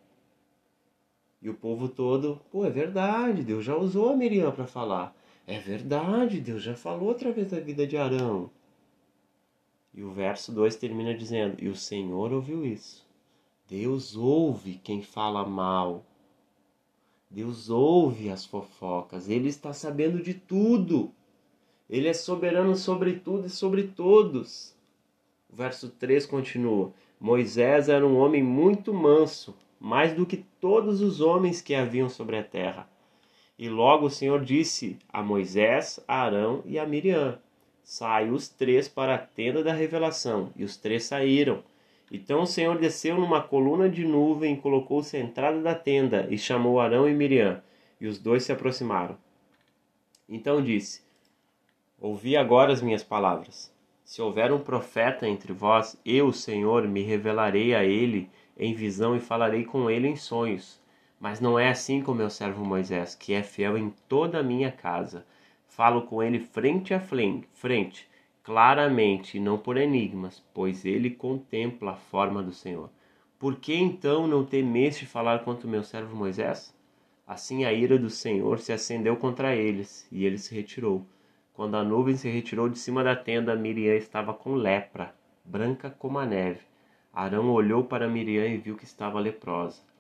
E 1.42 1.50
o 1.50 1.54
povo 1.54 1.90
todo, 1.90 2.40
pô, 2.52 2.66
é 2.66 2.70
verdade, 2.70 3.44
Deus 3.44 3.66
já 3.66 3.76
usou 3.76 4.10
a 4.10 4.16
Miriam 4.16 4.52
para 4.52 4.66
falar. 4.66 5.14
É 5.46 5.60
verdade, 5.60 6.40
Deus 6.40 6.64
já 6.64 6.76
falou 6.76 7.12
através 7.12 7.52
da 7.52 7.60
vida 7.60 7.86
de 7.86 7.98
Arão. 7.98 8.50
E 9.94 10.02
o 10.02 10.10
verso 10.10 10.52
2 10.54 10.76
termina 10.78 11.14
dizendo: 11.14 11.62
E 11.62 11.68
o 11.68 11.76
Senhor 11.76 12.32
ouviu 12.32 12.66
isso. 12.66 13.06
Deus 13.68 14.16
ouve 14.16 14.80
quem 14.84 15.02
fala 15.02 15.46
mal. 15.46 16.06
Deus 17.30 17.70
ouve 17.70 18.30
as 18.30 18.46
fofocas. 18.46 19.28
Ele 19.30 19.50
está 19.50 19.74
sabendo 19.74 20.22
de 20.22 20.34
tudo. 20.34 21.12
Ele 21.90 22.08
é 22.08 22.14
soberano 22.14 22.76
sobre 22.76 23.20
tudo 23.20 23.48
e 23.48 23.50
sobre 23.50 23.84
todos. 23.84 24.74
O 25.50 25.56
verso 25.56 25.90
3 25.90 26.26
continua: 26.26 26.94
Moisés 27.20 27.90
era 27.90 28.08
um 28.08 28.18
homem 28.18 28.42
muito 28.42 28.94
manso, 28.94 29.56
mais 29.80 30.14
do 30.14 30.26
que 30.26 30.46
todos 30.60 31.02
os 31.02 31.20
homens 31.20 31.62
que 31.62 31.76
haviam 31.76 32.08
sobre 32.08 32.38
a 32.38 32.44
terra. 32.44 32.90
E 33.64 33.70
logo 33.70 34.08
o 34.08 34.10
Senhor 34.10 34.44
disse 34.44 35.00
a 35.08 35.24
Moisés, 35.24 35.98
a 36.06 36.24
Arão 36.24 36.62
e 36.66 36.78
a 36.78 36.86
Miriam: 36.86 37.40
Sai 37.82 38.30
os 38.30 38.50
três 38.50 38.90
para 38.90 39.16
a 39.16 39.18
tenda 39.18 39.64
da 39.64 39.72
revelação. 39.72 40.52
E 40.58 40.66
os 40.66 40.76
três 40.76 41.06
saíram. 41.06 41.64
Então 42.12 42.42
o 42.42 42.46
Senhor 42.46 42.78
desceu 42.78 43.16
numa 43.16 43.42
coluna 43.42 43.88
de 43.88 44.04
nuvem, 44.04 44.58
colocou-se 44.58 45.16
à 45.16 45.20
entrada 45.22 45.62
da 45.62 45.74
tenda 45.74 46.28
e 46.30 46.38
chamou 46.38 46.78
Arão 46.78 47.08
e 47.08 47.14
Miriam. 47.14 47.64
E 48.02 48.06
os 48.06 48.20
dois 48.20 48.44
se 48.44 48.52
aproximaram. 48.52 49.18
Então 50.28 50.62
disse: 50.62 51.02
Ouvi 52.02 52.36
agora 52.36 52.74
as 52.74 52.82
minhas 52.82 53.02
palavras. 53.02 53.74
Se 54.04 54.22
houver 54.22 54.52
um 54.52 54.60
profeta 54.60 55.26
entre 55.26 55.54
vós, 55.54 55.98
eu, 56.06 56.34
Senhor, 56.34 56.86
me 56.86 57.02
revelarei 57.02 57.74
a 57.74 57.86
ele 57.86 58.30
em 58.58 58.74
visão 58.74 59.16
e 59.16 59.22
falarei 59.22 59.64
com 59.64 59.90
ele 59.90 60.10
em 60.10 60.18
sonhos. 60.18 60.83
Mas 61.24 61.40
não 61.40 61.58
é 61.58 61.70
assim 61.70 62.02
com 62.02 62.14
meu 62.14 62.30
servo 62.30 62.66
Moisés, 62.66 63.16
que 63.16 63.34
é 63.34 63.42
fiel 63.42 63.78
em 63.78 63.94
toda 64.10 64.40
a 64.40 64.44
minha 64.44 64.70
casa. 64.70 65.26
Falo 65.66 66.02
com 66.02 66.22
ele 66.22 66.38
frente 66.38 66.94
a 66.94 67.00
frente, 67.00 68.10
claramente, 68.44 69.38
e 69.38 69.40
não 69.40 69.58
por 69.58 69.78
enigmas, 69.78 70.44
pois 70.54 70.84
ele 70.84 71.10
contempla 71.10 71.92
a 71.92 71.96
forma 71.96 72.44
do 72.44 72.52
Senhor. 72.52 72.90
Por 73.40 73.56
que 73.56 73.74
então 73.74 74.28
não 74.28 74.44
temeste 74.44 75.06
falar 75.06 75.46
contra 75.46 75.66
o 75.66 75.70
meu 75.70 75.82
servo 75.82 76.14
Moisés? 76.14 76.76
Assim 77.26 77.64
a 77.64 77.72
ira 77.72 77.98
do 77.98 78.10
Senhor 78.10 78.60
se 78.60 78.74
acendeu 78.74 79.16
contra 79.16 79.56
eles, 79.56 80.06
e 80.12 80.26
ele 80.26 80.38
se 80.38 80.54
retirou. 80.54 81.06
Quando 81.54 81.76
a 81.76 81.86
nuvem 81.86 82.18
se 82.18 82.30
retirou 82.30 82.68
de 82.68 82.78
cima 82.78 83.02
da 83.02 83.16
tenda, 83.16 83.56
Miriam 83.56 83.96
estava 83.96 84.34
com 84.34 84.56
lepra, 84.56 85.16
branca 85.46 85.90
como 85.90 86.20
a 86.20 86.26
neve. 86.26 86.60
Arão 87.14 87.50
olhou 87.50 87.86
para 87.86 88.10
Miriam 88.10 88.46
e 88.46 88.58
viu 88.58 88.76
que 88.76 88.84
estava 88.84 89.22
leprosa. 89.22 89.93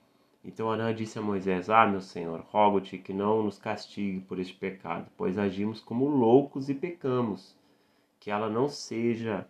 Então 0.43 0.69
Arã 0.69 0.93
disse 0.93 1.17
a 1.17 1.21
Moisés: 1.21 1.69
Ah, 1.69 1.88
meu 1.88 2.01
senhor, 2.01 2.41
rogo-te 2.49 2.97
que 2.97 3.13
não 3.13 3.43
nos 3.43 3.58
castigue 3.58 4.19
por 4.21 4.39
este 4.39 4.53
pecado, 4.53 5.10
pois 5.15 5.38
agimos 5.38 5.79
como 5.79 6.06
loucos 6.08 6.69
e 6.69 6.73
pecamos. 6.73 7.56
Que 8.19 8.29
ela 8.29 8.49
não 8.49 8.67
seja 8.67 9.47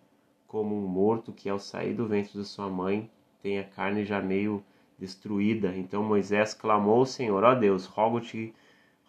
como 0.47 0.75
um 0.75 0.87
morto 0.87 1.33
que, 1.33 1.49
ao 1.49 1.59
sair 1.59 1.93
do 1.93 2.07
ventre 2.07 2.33
de 2.33 2.45
sua 2.45 2.69
mãe, 2.69 3.09
tem 3.41 3.57
a 3.59 3.63
carne 3.63 4.05
já 4.05 4.21
meio 4.21 4.63
destruída. 4.99 5.75
Então 5.75 6.03
Moisés 6.03 6.53
clamou 6.53 6.99
ao 6.99 7.05
Senhor: 7.05 7.43
Ó 7.43 7.51
oh 7.51 7.55
Deus, 7.55 7.85
rogo-te 7.85 8.53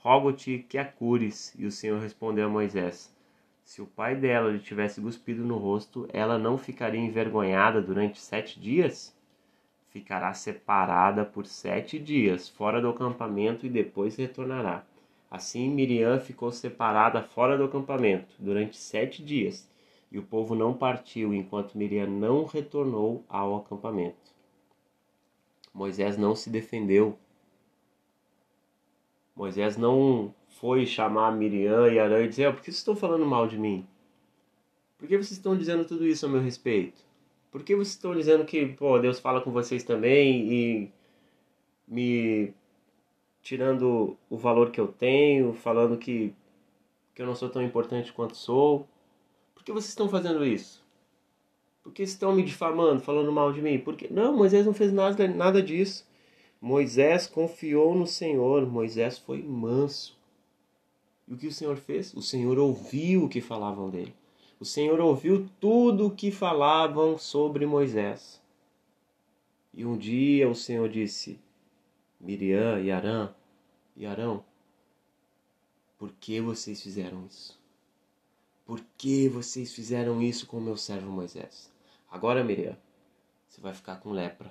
rogo-te 0.05 0.59
que 0.68 0.79
a 0.79 0.85
cures. 0.85 1.55
E 1.59 1.66
o 1.66 1.70
Senhor 1.73 2.01
respondeu 2.01 2.47
a 2.47 2.51
Moisés: 2.51 3.14
Se 3.62 3.83
o 3.83 3.87
pai 3.87 4.16
dela 4.16 4.51
lhe 4.51 4.59
tivesse 4.59 5.01
cuspido 5.01 5.44
no 5.44 5.57
rosto, 5.57 6.09
ela 6.12 6.38
não 6.38 6.59
ficaria 6.59 7.01
envergonhada 7.01 7.81
durante 7.81 8.20
sete 8.20 8.59
dias? 8.61 9.13
Ficará 9.95 10.35
separada 10.35 11.25
por 11.25 11.47
sete 11.47 12.01
dias 12.01 12.49
fora 12.49 12.83
do 12.83 12.89
acampamento 12.89 13.65
e 13.65 13.69
depois 13.71 14.17
retornará. 14.17 14.85
Assim 15.31 15.71
Miriam 15.71 16.19
ficou 16.19 16.51
separada 16.51 17.23
fora 17.23 17.57
do 17.57 17.63
acampamento 17.63 18.35
durante 18.41 18.77
sete 18.77 19.23
dias, 19.23 19.71
e 20.11 20.19
o 20.19 20.23
povo 20.25 20.57
não 20.57 20.75
partiu 20.75 21.33
enquanto 21.33 21.79
Miriam 21.79 22.09
não 22.09 22.45
retornou 22.45 23.25
ao 23.29 23.55
acampamento. 23.55 24.35
Moisés 25.73 26.19
não 26.19 26.35
se 26.35 26.51
defendeu. 26.51 27.17
Moisés 29.35 29.77
não 29.77 30.35
foi 30.49 30.87
chamar 30.87 31.31
Miriam 31.37 31.87
e 31.87 32.01
Arã 32.01 32.21
e 32.25 32.29
dizer: 32.29 32.49
oh, 32.49 32.53
por 32.53 32.63
que 32.63 32.67
vocês 32.67 32.79
estão 32.79 32.97
falando 32.97 33.25
mal 33.25 33.47
de 33.47 33.59
mim? 33.59 33.87
Por 34.99 35.07
que 35.07 35.17
vocês 35.17 35.33
estão 35.33 35.57
dizendo 35.57 35.85
tudo 35.85 36.05
isso 36.05 36.27
a 36.27 36.29
meu 36.29 36.41
respeito? 36.41 37.04
Por 37.55 37.62
que 37.62 37.77
vocês 37.77 37.90
estão 37.90 38.17
dizendo 38.17 38.45
que 38.45 38.67
pô, 38.67 38.99
Deus 38.99 39.21
fala 39.21 39.40
com 39.40 39.53
vocês 39.53 39.85
também 39.85 40.53
e 40.53 40.93
me 41.87 42.53
tirando 43.43 44.17
o 44.29 44.37
valor 44.37 44.73
que 44.73 44.81
eu 44.81 44.88
tenho, 44.88 45.53
falando 45.53 45.97
que, 45.97 46.35
que 47.14 47.23
eu 47.23 47.27
não 47.27 47.37
sou 47.37 47.49
tão 47.49 47.62
importante 47.62 48.12
quanto 48.12 48.37
sou? 48.37 48.88
Por 49.55 49.62
que 49.62 49.71
vocês 49.71 49.90
estão 49.90 50.09
fazendo 50.09 50.45
isso? 50.45 50.85
Por 51.81 51.93
que 51.93 52.03
estão 52.03 52.35
me 52.35 52.43
difamando, 52.43 53.01
falando 53.01 53.31
mal 53.31 53.53
de 53.53 53.62
mim? 53.62 53.79
Porque 53.79 54.09
não, 54.11 54.37
Moisés 54.37 54.67
não 54.67 54.75
fez 54.75 54.93
nada, 54.93 55.29
nada 55.29 55.62
disso. 55.62 56.05
Moisés 56.61 57.29
confiou 57.29 57.95
no 57.95 58.05
Senhor, 58.05 58.67
Moisés 58.67 59.17
foi 59.17 59.40
manso. 59.40 60.19
E 61.29 61.35
o 61.35 61.37
que 61.37 61.47
o 61.47 61.53
Senhor 61.53 61.77
fez? 61.77 62.14
O 62.14 62.21
Senhor 62.21 62.59
ouviu 62.59 63.23
o 63.23 63.29
que 63.29 63.40
falavam 63.40 63.90
dele. 63.90 64.12
O 64.64 64.66
Senhor 64.66 64.98
ouviu 64.98 65.46
tudo 65.61 66.07
o 66.07 66.11
que 66.11 66.31
falavam 66.31 67.18
sobre 67.18 67.66
Moisés. 67.66 68.40
E 69.74 69.85
um 69.85 69.94
dia 69.94 70.48
o 70.48 70.55
Senhor 70.55 70.88
disse: 70.88 71.38
Miriam 72.18 72.81
e 72.81 72.90
Arão, 72.90 73.35
e 73.94 74.07
Arão, 74.07 74.42
por 75.98 76.11
que 76.12 76.40
vocês 76.40 76.83
fizeram 76.83 77.27
isso? 77.27 77.61
Por 78.64 78.81
que 78.96 79.29
vocês 79.29 79.74
fizeram 79.74 80.22
isso 80.22 80.46
com 80.46 80.57
o 80.57 80.62
meu 80.62 80.79
servo 80.79 81.12
Moisés? 81.12 81.70
Agora, 82.11 82.42
Miriam, 82.42 82.79
você 83.46 83.61
vai 83.61 83.74
ficar 83.74 83.96
com 83.96 84.12
lepra. 84.12 84.50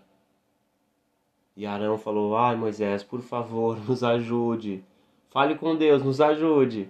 E 1.57 1.65
Arão 1.65 1.97
falou: 1.97 2.37
Ai, 2.37 2.55
Moisés, 2.55 3.03
por 3.03 3.23
favor, 3.23 3.79
nos 3.89 4.03
ajude. 4.03 4.85
Fale 5.31 5.55
com 5.55 5.75
Deus, 5.75 6.03
nos 6.03 6.21
ajude. 6.21 6.87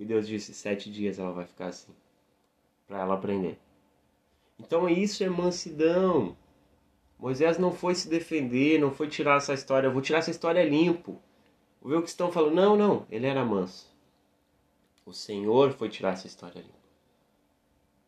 E 0.00 0.04
Deus 0.04 0.26
disse: 0.26 0.52
Sete 0.52 0.90
dias 0.90 1.20
ela 1.20 1.30
vai 1.30 1.46
ficar 1.46 1.68
assim, 1.68 1.94
para 2.86 3.00
ela 3.00 3.14
aprender. 3.14 3.58
Então 4.58 4.88
isso 4.88 5.24
é 5.24 5.28
mansidão. 5.28 6.36
Moisés 7.18 7.58
não 7.58 7.72
foi 7.72 7.94
se 7.94 8.08
defender, 8.08 8.78
não 8.78 8.90
foi 8.90 9.08
tirar 9.08 9.36
essa 9.36 9.54
história. 9.54 9.86
Eu 9.86 9.92
vou 9.92 10.02
tirar 10.02 10.18
essa 10.18 10.30
história 10.30 10.64
limpo. 10.64 11.20
Vou 11.80 11.90
ver 11.90 11.98
o 11.98 12.02
que 12.02 12.08
estão 12.08 12.30
falando. 12.30 12.54
Não, 12.54 12.76
não. 12.76 13.06
Ele 13.10 13.26
era 13.26 13.44
manso. 13.44 13.92
O 15.06 15.12
Senhor 15.12 15.72
foi 15.72 15.88
tirar 15.88 16.12
essa 16.12 16.26
história 16.26 16.60
limpa. 16.60 16.74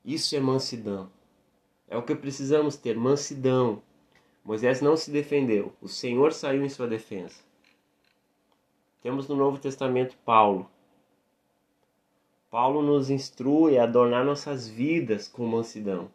Isso 0.04 0.36
é 0.36 0.40
mansidão. 0.40 1.10
É 1.88 1.96
o 1.96 2.02
que 2.02 2.14
precisamos 2.14 2.76
ter: 2.76 2.96
mansidão. 2.96 3.82
Moisés 4.46 4.80
não 4.80 4.96
se 4.96 5.10
defendeu, 5.10 5.72
o 5.80 5.88
Senhor 5.88 6.32
saiu 6.32 6.64
em 6.64 6.68
sua 6.68 6.86
defesa. 6.86 7.42
Temos 9.02 9.26
no 9.26 9.34
Novo 9.34 9.58
Testamento 9.58 10.16
Paulo. 10.24 10.70
Paulo 12.50 12.82
nos 12.82 13.10
instrui 13.10 13.78
a 13.78 13.84
adornar 13.84 14.24
nossas 14.24 14.68
vidas 14.68 15.28
com 15.28 15.46
mansidão. 15.46 16.10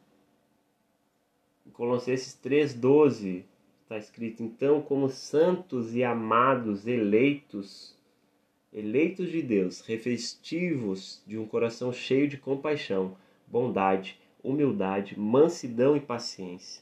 Em 1.65 1.69
Colossenses 1.71 2.39
3,12 2.43 3.43
está 3.83 3.97
escrito: 3.97 4.41
Então, 4.41 4.81
como 4.81 5.09
santos 5.09 5.93
e 5.93 6.03
amados, 6.03 6.87
eleitos, 6.87 7.95
eleitos 8.71 9.29
de 9.29 9.41
Deus, 9.41 9.81
revestivos 9.81 11.21
de 11.27 11.37
um 11.37 11.45
coração 11.45 11.91
cheio 11.91 12.27
de 12.27 12.37
compaixão, 12.37 13.15
bondade, 13.47 14.19
humildade, 14.43 15.19
mansidão 15.19 15.95
e 15.95 15.99
paciência 15.99 16.81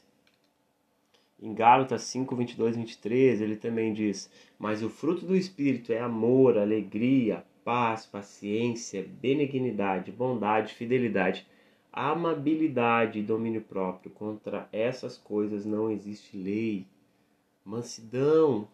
em 1.42 1.54
Gálatas 1.54 2.02
5, 2.02 2.36
22 2.36 2.76
23, 2.76 3.40
ele 3.40 3.56
também 3.56 3.92
diz: 3.94 4.30
Mas 4.58 4.82
o 4.82 4.90
fruto 4.90 5.24
do 5.24 5.34
Espírito 5.34 5.92
é 5.92 5.98
amor, 5.98 6.58
alegria, 6.58 7.44
paz, 7.64 8.06
paciência, 8.06 9.06
benignidade, 9.20 10.12
bondade, 10.12 10.74
fidelidade, 10.74 11.46
amabilidade 11.92 13.18
e 13.18 13.22
domínio 13.22 13.62
próprio. 13.62 14.10
Contra 14.10 14.68
essas 14.72 15.16
coisas 15.16 15.64
não 15.64 15.90
existe 15.90 16.36
lei. 16.36 16.86
Mansidão. 17.64 18.68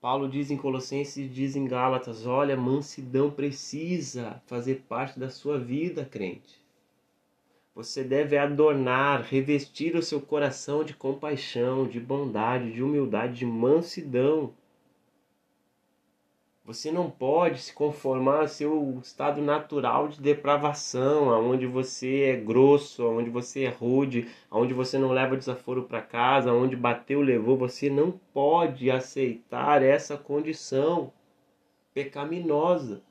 Paulo 0.00 0.28
diz 0.28 0.50
em 0.50 0.56
Colossenses 0.56 1.16
e 1.16 1.28
diz 1.28 1.56
em 1.56 1.66
Gálatas: 1.66 2.26
olha, 2.26 2.56
mansidão 2.56 3.30
precisa 3.30 4.42
fazer 4.46 4.84
parte 4.88 5.18
da 5.18 5.30
sua 5.30 5.58
vida, 5.58 6.04
crente. 6.04 6.62
Você 7.74 8.04
deve 8.04 8.38
adornar, 8.38 9.22
revestir 9.22 9.96
o 9.96 10.02
seu 10.02 10.20
coração 10.20 10.84
de 10.84 10.94
compaixão, 10.94 11.88
de 11.88 11.98
bondade, 11.98 12.72
de 12.72 12.82
humildade, 12.82 13.38
de 13.38 13.46
mansidão. 13.46 14.54
Você 16.64 16.90
não 16.90 17.10
pode 17.10 17.60
se 17.60 17.74
conformar 17.74 18.40
ao 18.40 18.48
seu 18.48 18.98
estado 19.02 19.42
natural 19.42 20.08
de 20.08 20.18
depravação, 20.18 21.28
aonde 21.30 21.66
você 21.66 22.22
é 22.22 22.36
grosso, 22.36 23.02
aonde 23.02 23.28
você 23.28 23.64
é 23.64 23.68
rude, 23.68 24.30
aonde 24.50 24.72
você 24.72 24.98
não 24.98 25.12
leva 25.12 25.36
desaforo 25.36 25.82
para 25.82 26.00
casa, 26.00 26.50
aonde 26.50 26.74
bateu, 26.74 27.20
levou. 27.20 27.58
Você 27.58 27.90
não 27.90 28.18
pode 28.32 28.90
aceitar 28.90 29.82
essa 29.82 30.16
condição 30.16 31.12
pecaminosa. 31.92 33.02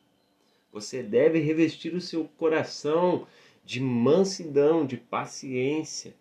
Você 0.72 1.04
deve 1.04 1.38
revestir 1.38 1.94
o 1.94 2.02
seu 2.02 2.28
coração 2.36 3.28
de 3.64 3.80
mansidão, 3.80 4.84
de 4.84 4.98
paciência. 4.98 6.16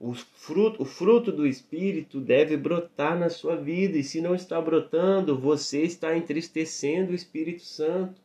O 0.00 0.14
fruto, 0.14 0.82
o 0.82 0.84
fruto 0.84 1.32
do 1.32 1.46
Espírito 1.46 2.20
deve 2.20 2.56
brotar 2.56 3.18
na 3.18 3.28
sua 3.28 3.56
vida, 3.56 3.98
e 3.98 4.04
se 4.04 4.20
não 4.20 4.34
está 4.34 4.60
brotando, 4.60 5.36
você 5.38 5.82
está 5.82 6.16
entristecendo 6.16 7.12
o 7.12 7.14
Espírito 7.14 7.62
Santo. 7.62 8.20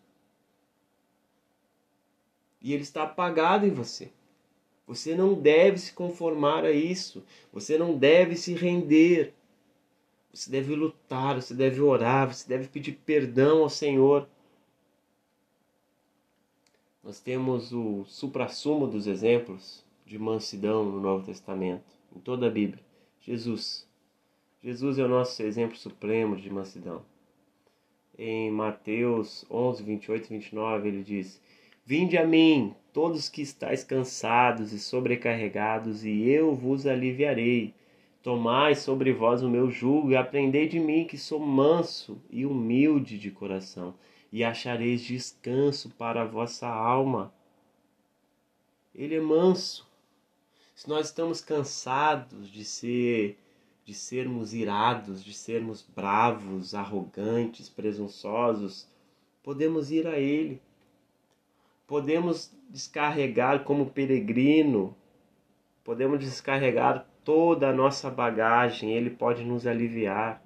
E 2.61 2.73
ele 2.73 2.83
está 2.83 3.03
apagado 3.03 3.65
em 3.65 3.71
você. 3.71 4.11
Você 4.85 5.15
não 5.15 5.33
deve 5.33 5.79
se 5.79 5.93
conformar 5.93 6.63
a 6.63 6.71
isso. 6.71 7.23
Você 7.51 7.77
não 7.77 7.97
deve 7.97 8.35
se 8.35 8.53
render. 8.53 9.33
Você 10.31 10.49
deve 10.49 10.75
lutar, 10.75 11.35
você 11.35 11.53
deve 11.53 11.81
orar, 11.81 12.33
você 12.33 12.47
deve 12.47 12.67
pedir 12.67 12.99
perdão 13.05 13.63
ao 13.63 13.69
Senhor 13.69 14.27
nós 17.03 17.19
temos 17.19 17.73
o 17.73 18.05
suprassumo 18.05 18.87
dos 18.87 19.07
exemplos 19.07 19.82
de 20.05 20.17
mansidão 20.19 20.83
no 20.83 20.99
Novo 20.99 21.25
Testamento, 21.25 21.95
em 22.15 22.19
toda 22.19 22.47
a 22.47 22.49
Bíblia. 22.49 22.83
Jesus. 23.21 23.87
Jesus 24.61 24.97
é 24.97 25.03
o 25.03 25.07
nosso 25.07 25.41
exemplo 25.43 25.77
supremo 25.77 26.35
de 26.35 26.49
mansidão. 26.49 27.01
Em 28.17 28.51
Mateus 28.51 29.45
11, 29.49 29.83
28 29.83 30.25
e 30.25 30.29
29, 30.29 30.87
ele 30.87 31.03
diz: 31.03 31.41
Vinde 31.85 32.17
a 32.17 32.25
mim, 32.25 32.73
todos 32.91 33.27
que 33.27 33.41
estáis 33.41 33.83
cansados 33.83 34.71
e 34.71 34.79
sobrecarregados, 34.79 36.05
e 36.05 36.29
eu 36.29 36.53
vos 36.53 36.85
aliviarei. 36.85 37.73
Tomai 38.21 38.75
sobre 38.75 39.11
vós 39.11 39.43
o 39.43 39.49
meu 39.49 39.69
jugo 39.69 40.11
e 40.11 40.15
aprendei 40.15 40.67
de 40.67 40.79
mim, 40.79 41.05
que 41.05 41.17
sou 41.17 41.39
manso 41.39 42.21
e 42.29 42.45
humilde 42.45 43.17
de 43.17 43.31
coração 43.31 43.95
e 44.33 44.43
achareis 44.43 45.03
descanso 45.03 45.91
para 45.91 46.23
a 46.23 46.25
vossa 46.25 46.67
alma. 46.67 47.31
Ele 48.95 49.13
é 49.13 49.21
manso. 49.21 49.87
Se 50.83 50.89
nós 50.89 51.05
estamos 51.07 51.39
cansados 51.39 52.51
de 52.51 52.65
ser 52.65 53.37
de 53.85 53.93
sermos 53.93 54.53
irados, 54.53 55.23
de 55.23 55.33
sermos 55.33 55.81
bravos, 55.81 56.75
arrogantes, 56.75 57.69
presunçosos, 57.69 58.85
podemos 59.41 59.91
ir 59.91 60.05
a 60.05 60.19
ele. 60.19 60.61
Podemos 61.87 62.51
descarregar 62.69 63.63
como 63.63 63.91
peregrino, 63.91 64.93
podemos 65.85 66.19
descarregar 66.19 67.07
toda 67.23 67.69
a 67.69 67.73
nossa 67.73 68.09
bagagem, 68.09 68.91
ele 68.91 69.09
pode 69.09 69.41
nos 69.45 69.65
aliviar. 69.65 70.43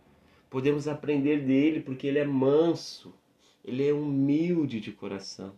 Podemos 0.52 0.88
aprender 0.88 1.44
dele 1.48 1.82
porque 1.82 2.06
ele 2.06 2.20
é 2.20 2.26
manso 2.26 3.12
ele 3.66 3.88
é 3.88 3.92
humilde 3.92 4.80
de 4.80 4.92
coração. 4.92 5.54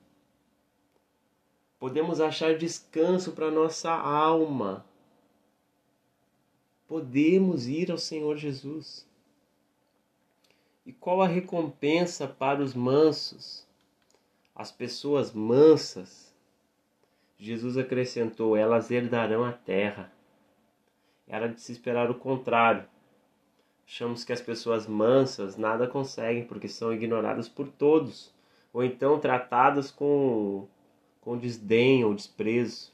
Podemos 1.79 2.19
achar 2.19 2.57
descanso 2.57 3.31
para 3.31 3.49
nossa 3.49 3.91
alma. 3.91 4.85
Podemos 6.87 7.67
ir 7.67 7.91
ao 7.91 7.97
Senhor 7.97 8.37
Jesus. 8.37 9.07
E 10.85 10.91
qual 10.91 11.21
a 11.21 11.27
recompensa 11.27 12.27
para 12.27 12.61
os 12.61 12.73
mansos? 12.73 13.65
As 14.53 14.71
pessoas 14.71 15.31
mansas, 15.31 16.33
Jesus 17.37 17.77
acrescentou, 17.77 18.57
elas 18.57 18.91
herdarão 18.91 19.45
a 19.45 19.53
terra. 19.53 20.11
Era 21.27 21.47
de 21.47 21.61
se 21.61 21.71
esperar 21.71 22.11
o 22.11 22.15
contrário 22.15 22.85
Achamos 23.91 24.23
que 24.23 24.31
as 24.31 24.39
pessoas 24.39 24.85
mansas 24.85 25.57
nada 25.57 25.87
conseguem 25.87 26.45
porque 26.45 26.67
são 26.67 26.93
ignoradas 26.93 27.49
por 27.49 27.67
todos, 27.67 28.31
ou 28.71 28.83
então 28.83 29.19
tratadas 29.19 29.89
com, 29.89 30.67
com 31.21 31.37
desdém 31.37 32.03
ou 32.03 32.13
desprezo. 32.13 32.91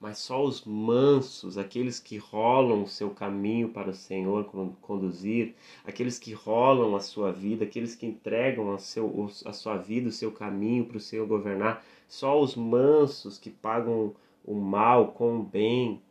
Mas 0.00 0.18
só 0.18 0.44
os 0.44 0.64
mansos, 0.64 1.56
aqueles 1.56 1.98
que 1.98 2.18
rolam 2.18 2.82
o 2.82 2.88
seu 2.88 3.10
caminho 3.10 3.70
para 3.70 3.90
o 3.90 3.94
Senhor 3.94 4.44
conduzir, 4.82 5.54
aqueles 5.84 6.18
que 6.18 6.32
rolam 6.32 6.94
a 6.94 7.00
sua 7.00 7.32
vida, 7.32 7.64
aqueles 7.64 7.94
que 7.94 8.04
entregam 8.04 8.74
a, 8.74 8.78
seu, 8.78 9.30
a 9.46 9.52
sua 9.52 9.78
vida, 9.78 10.08
o 10.08 10.12
seu 10.12 10.30
caminho 10.30 10.84
para 10.84 10.98
o 10.98 11.00
Senhor 11.00 11.26
governar, 11.26 11.82
só 12.06 12.38
os 12.38 12.54
mansos 12.54 13.38
que 13.38 13.48
pagam 13.48 14.14
o 14.44 14.54
mal 14.54 15.12
com 15.12 15.38
o 15.38 15.42
bem, 15.42 16.02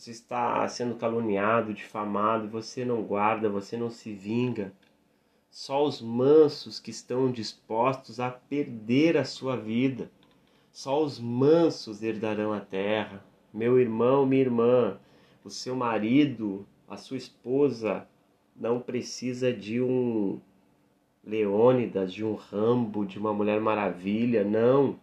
você 0.00 0.12
está 0.12 0.66
sendo 0.66 0.94
caluniado, 0.94 1.74
difamado, 1.74 2.48
você 2.48 2.86
não 2.86 3.02
guarda, 3.02 3.50
você 3.50 3.76
não 3.76 3.90
se 3.90 4.14
vinga. 4.14 4.72
Só 5.50 5.84
os 5.84 6.00
mansos 6.00 6.78
que 6.78 6.90
estão 6.90 7.30
dispostos 7.30 8.20
a 8.20 8.30
perder 8.30 9.16
a 9.16 9.24
sua 9.24 9.56
vida, 9.56 10.10
Só 10.70 11.02
os 11.02 11.18
mansos 11.18 12.02
herdarão 12.02 12.52
a 12.52 12.60
terra. 12.60 13.24
Meu 13.52 13.78
irmão, 13.80 14.24
minha 14.24 14.42
irmã, 14.42 15.00
o 15.44 15.50
seu 15.50 15.74
marido, 15.74 16.64
a 16.88 16.96
sua 16.96 17.16
esposa 17.16 18.06
não 18.54 18.80
precisa 18.80 19.52
de 19.52 19.80
um 19.80 20.40
Leônidas, 21.24 22.12
de 22.12 22.24
um 22.24 22.34
Rambo, 22.34 23.04
de 23.04 23.18
uma 23.18 23.34
Mulher 23.34 23.60
Maravilha, 23.60 24.44
não. 24.44 24.98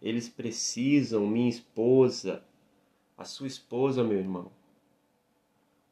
Eles 0.00 0.28
precisam, 0.28 1.26
minha 1.26 1.48
esposa, 1.48 2.42
a 3.16 3.24
sua 3.24 3.46
esposa, 3.46 4.02
meu 4.02 4.18
irmão, 4.18 4.50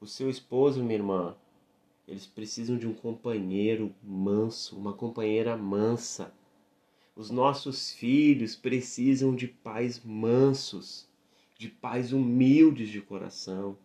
o 0.01 0.07
seu 0.07 0.29
esposo, 0.29 0.83
minha 0.83 0.99
irmã, 0.99 1.37
eles 2.11 2.27
precisam 2.27 2.77
de 2.77 2.89
um 2.89 2.93
companheiro 2.93 3.95
manso, 4.03 4.77
uma 4.77 4.93
companheira 4.93 5.57
mansa. 5.57 6.35
Os 7.15 7.31
nossos 7.31 7.93
filhos 7.93 8.57
precisam 8.57 9.35
de 9.35 9.47
pais 9.47 10.03
mansos, 10.05 11.07
de 11.57 11.69
pais 11.69 12.13
humildes 12.13 12.89
de 12.89 13.01
coração. 13.01 13.79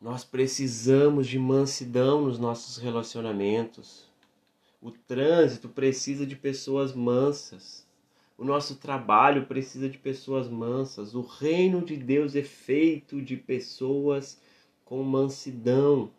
Nós 0.00 0.24
precisamos 0.24 1.26
de 1.26 1.38
mansidão 1.40 2.26
nos 2.26 2.38
nossos 2.38 2.76
relacionamentos. 2.76 4.04
O 4.80 4.92
trânsito 4.92 5.68
precisa 5.68 6.24
de 6.24 6.36
pessoas 6.36 6.92
mansas. 6.92 7.85
O 8.38 8.44
nosso 8.44 8.76
trabalho 8.76 9.46
precisa 9.46 9.88
de 9.88 9.96
pessoas 9.96 10.48
mansas. 10.48 11.14
O 11.14 11.22
reino 11.22 11.82
de 11.82 11.96
Deus 11.96 12.36
é 12.36 12.42
feito 12.42 13.22
de 13.22 13.36
pessoas 13.36 14.40
com 14.84 15.02
mansidão. 15.02 16.10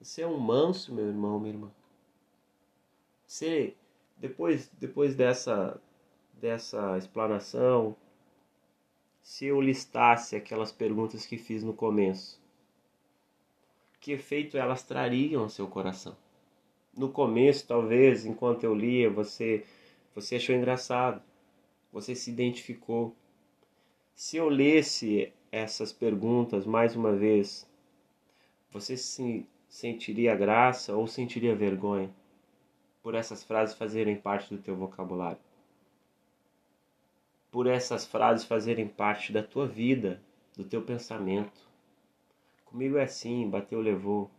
Você 0.00 0.22
é 0.22 0.26
um 0.26 0.38
manso, 0.38 0.94
meu 0.94 1.06
irmão, 1.06 1.38
minha 1.38 1.52
irmã. 1.52 1.70
Você, 3.26 3.74
depois, 4.16 4.70
depois 4.80 5.14
dessa, 5.14 5.78
dessa 6.32 6.96
explanação, 6.96 7.94
se 9.22 9.44
eu 9.44 9.60
listasse 9.60 10.36
aquelas 10.36 10.72
perguntas 10.72 11.26
que 11.26 11.36
fiz 11.36 11.62
no 11.62 11.74
começo, 11.74 12.40
que 14.00 14.12
efeito 14.12 14.56
elas 14.56 14.82
trariam 14.82 15.42
ao 15.42 15.50
seu 15.50 15.66
coração? 15.66 16.16
No 16.96 17.10
começo, 17.10 17.66
talvez, 17.66 18.24
enquanto 18.24 18.64
eu 18.64 18.74
lia, 18.74 19.10
você 19.10 19.66
você 20.14 20.36
achou 20.36 20.54
engraçado. 20.54 21.22
Você 21.92 22.14
se 22.14 22.30
identificou. 22.30 23.14
Se 24.14 24.36
eu 24.36 24.48
lesse 24.48 25.32
essas 25.50 25.92
perguntas 25.92 26.66
mais 26.66 26.94
uma 26.94 27.14
vez, 27.14 27.68
você 28.70 28.96
se 28.96 29.46
sentiria 29.68 30.34
graça 30.34 30.94
ou 30.96 31.06
sentiria 31.06 31.54
vergonha 31.54 32.12
por 33.02 33.14
essas 33.14 33.42
frases 33.42 33.74
fazerem 33.74 34.16
parte 34.16 34.54
do 34.54 34.60
teu 34.60 34.76
vocabulário? 34.76 35.40
Por 37.50 37.66
essas 37.66 38.04
frases 38.04 38.44
fazerem 38.44 38.86
parte 38.86 39.32
da 39.32 39.42
tua 39.42 39.66
vida, 39.66 40.20
do 40.56 40.64
teu 40.64 40.82
pensamento. 40.82 41.66
Comigo 42.64 42.98
é 42.98 43.04
assim, 43.04 43.48
bateu, 43.48 43.80
levou. 43.80 44.30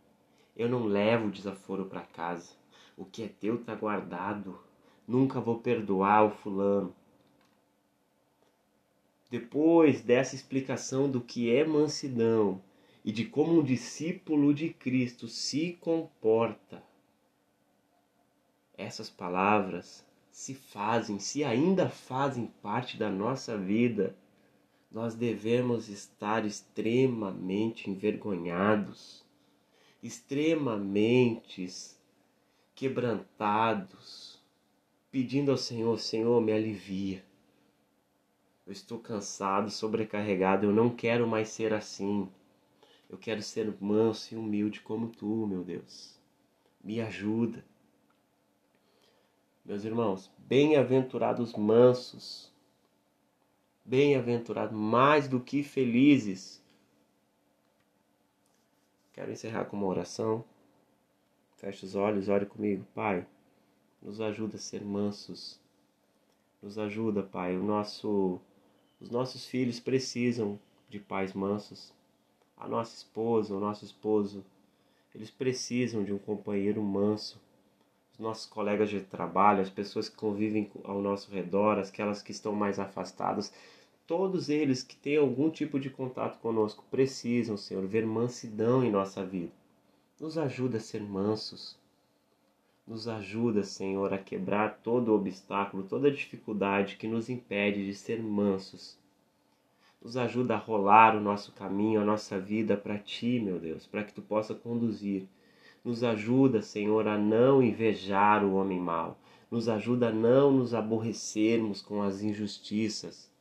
Eu 0.56 0.70
não 0.70 0.86
levo 0.86 1.32
desaforo 1.32 1.86
para 1.86 2.02
casa. 2.02 2.54
O 2.96 3.06
que 3.06 3.24
é 3.24 3.28
teu 3.28 3.64
tá 3.64 3.74
guardado 3.74 4.60
nunca 5.10 5.42
vou 5.42 5.58
perdoar 5.58 6.26
o 6.26 6.30
fulano. 6.30 6.96
Depois 9.32 10.02
dessa 10.02 10.36
explicação 10.36 11.10
do 11.10 11.20
que 11.20 11.54
é 11.54 11.66
mansidão 11.66 12.62
e 13.04 13.12
de 13.12 13.26
como 13.26 13.60
um 13.60 13.64
discípulo 13.64 14.54
de 14.54 14.70
Cristo 14.70 15.28
se 15.28 15.74
comporta, 15.82 16.84
essas 18.78 19.10
palavras 19.10 20.06
se 20.32 20.54
fazem, 20.54 21.18
se 21.18 21.44
ainda 21.44 21.90
fazem 21.90 22.46
parte 22.62 22.96
da 22.96 23.10
nossa 23.10 23.58
vida, 23.58 24.16
nós 24.92 25.16
devemos 25.16 25.90
estar 25.90 26.46
extremamente 26.46 27.90
envergonhados, 27.90 29.26
extremamente 30.02 31.68
quebrantados, 32.74 34.29
pedindo 35.12 35.52
ao 35.52 35.58
Senhor: 35.58 36.00
Senhor, 36.00 36.42
me 36.42 36.52
alivia. 36.52 37.24
Eu 38.66 38.74
estou 38.74 39.00
cansado, 39.00 39.70
sobrecarregado, 39.70 40.66
eu 40.66 40.72
não 40.72 40.90
quero 40.90 41.28
mais 41.28 41.50
ser 41.50 41.74
assim. 41.74 42.30
Eu 43.10 43.18
quero 43.18 43.42
ser 43.42 43.76
manso 43.82 44.34
e 44.34 44.38
humilde 44.38 44.82
como 44.82 45.10
tu, 45.10 45.48
meu 45.48 45.64
Deus. 45.64 46.20
Me 46.84 47.02
ajuda. 47.02 47.66
Meus 49.66 49.84
irmãos, 49.84 50.32
bem-aventurados 50.38 51.54
mansos, 51.54 52.52
bem-aventurados 53.84 54.78
mais 54.78 55.28
do 55.28 55.40
que 55.40 55.64
felizes. 55.64 56.64
Quero 59.14 59.32
encerrar 59.32 59.66
com 59.66 59.76
uma 59.76 59.88
oração. 59.88 60.46
Feche 61.58 61.86
os 61.86 61.96
olhos, 61.96 62.30
ore 62.30 62.46
comigo, 62.46 62.86
Pai. 62.94 63.28
Nos 64.02 64.22
ajuda 64.22 64.56
a 64.56 64.60
ser 64.60 64.84
mansos. 64.84 65.60
Nos 66.62 66.78
ajuda, 66.78 67.24
Pai. 67.24 67.58
O 67.58 67.64
nosso, 67.64 68.40
os 69.00 69.10
nossos 69.10 69.46
filhos 69.46 69.80
precisam 69.80 70.60
de 70.90 71.00
pais 71.00 71.34
mansos. 71.34 71.94
A 72.58 72.68
nossa 72.68 72.96
esposa, 72.96 73.56
o 73.56 73.60
nosso 73.60 73.86
esposo, 73.86 74.44
eles 75.16 75.32
precisam 75.32 76.04
de 76.04 76.14
um 76.14 76.18
companheiro 76.18 76.82
manso. 76.82 77.40
Os 78.14 78.20
nossos 78.20 78.46
colegas 78.46 78.90
de 78.90 79.00
trabalho, 79.00 79.62
as 79.62 79.70
pessoas 79.70 80.10
que 80.10 80.16
convivem 80.18 80.70
ao 80.84 81.02
nosso 81.02 81.32
redor, 81.32 81.80
aquelas 81.80 82.22
que 82.22 82.32
estão 82.32 82.54
mais 82.54 82.78
afastadas, 82.78 83.54
todos 84.06 84.50
eles 84.50 84.84
que 84.84 84.96
têm 84.96 85.16
algum 85.16 85.50
tipo 85.50 85.80
de 85.80 85.90
contato 85.90 86.40
conosco 86.40 86.84
precisam, 86.92 87.56
Senhor, 87.56 87.86
ver 87.86 88.06
mansidão 88.06 88.84
em 88.84 88.92
nossa 88.92 89.26
vida. 89.26 89.54
Nos 90.20 90.38
ajuda 90.38 90.78
a 90.78 90.82
ser 90.82 91.02
mansos. 91.02 91.79
Nos 92.90 93.08
ajuda, 93.08 93.64
Senhor, 93.64 94.12
a 94.12 94.18
quebrar 94.18 94.80
todo 94.82 95.14
obstáculo, 95.14 95.84
toda 95.84 96.10
dificuldade 96.10 96.96
que 96.96 97.08
nos 97.08 97.30
impede 97.30 97.86
de 97.86 97.94
ser 97.94 98.20
mansos. 98.20 98.98
Nos 100.02 100.18
ajuda 100.18 100.56
a 100.56 100.58
rolar 100.58 101.16
o 101.16 101.22
nosso 101.22 101.52
caminho, 101.52 102.02
a 102.02 102.04
nossa 102.04 102.40
vida 102.40 102.76
para 102.76 102.98
Ti, 102.98 103.40
meu 103.40 103.60
Deus, 103.60 103.86
para 103.86 104.04
que 104.04 104.12
Tu 104.12 104.24
possa 104.24 104.56
conduzir. 104.56 105.28
Nos 105.86 106.04
ajuda, 106.04 106.64
Senhor, 106.64 107.08
a 107.08 107.16
não 107.16 107.62
invejar 107.62 108.44
o 108.44 108.56
homem 108.56 108.80
mau. 108.80 109.20
Nos 109.52 109.70
ajuda 109.70 110.10
a 110.10 110.12
não 110.12 110.52
nos 110.52 110.74
aborrecermos 110.74 111.84
com 111.84 112.02
as 112.02 112.24
injustiças. 112.24 113.32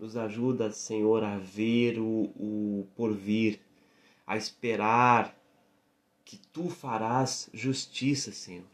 Nos 0.00 0.16
ajuda, 0.16 0.70
Senhor, 0.70 1.22
a 1.22 1.36
ver 1.36 1.98
o, 1.98 2.30
o 2.34 2.88
porvir, 2.96 3.60
a 4.26 4.34
esperar 4.34 5.35
que 6.26 6.38
tu 6.52 6.68
farás 6.68 7.48
justiça, 7.54 8.32
Senhor. 8.32 8.66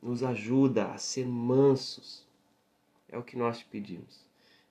Nos 0.00 0.22
ajuda 0.22 0.92
a 0.92 0.98
ser 0.98 1.26
mansos. 1.26 2.22
É 3.08 3.16
o 3.16 3.22
que 3.22 3.36
nós 3.36 3.58
te 3.58 3.64
pedimos. 3.64 4.20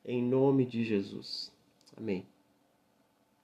Em 0.05 0.21
nome 0.21 0.63
de 0.63 0.85
Jesus. 0.85 1.51
Amém. 1.97 2.25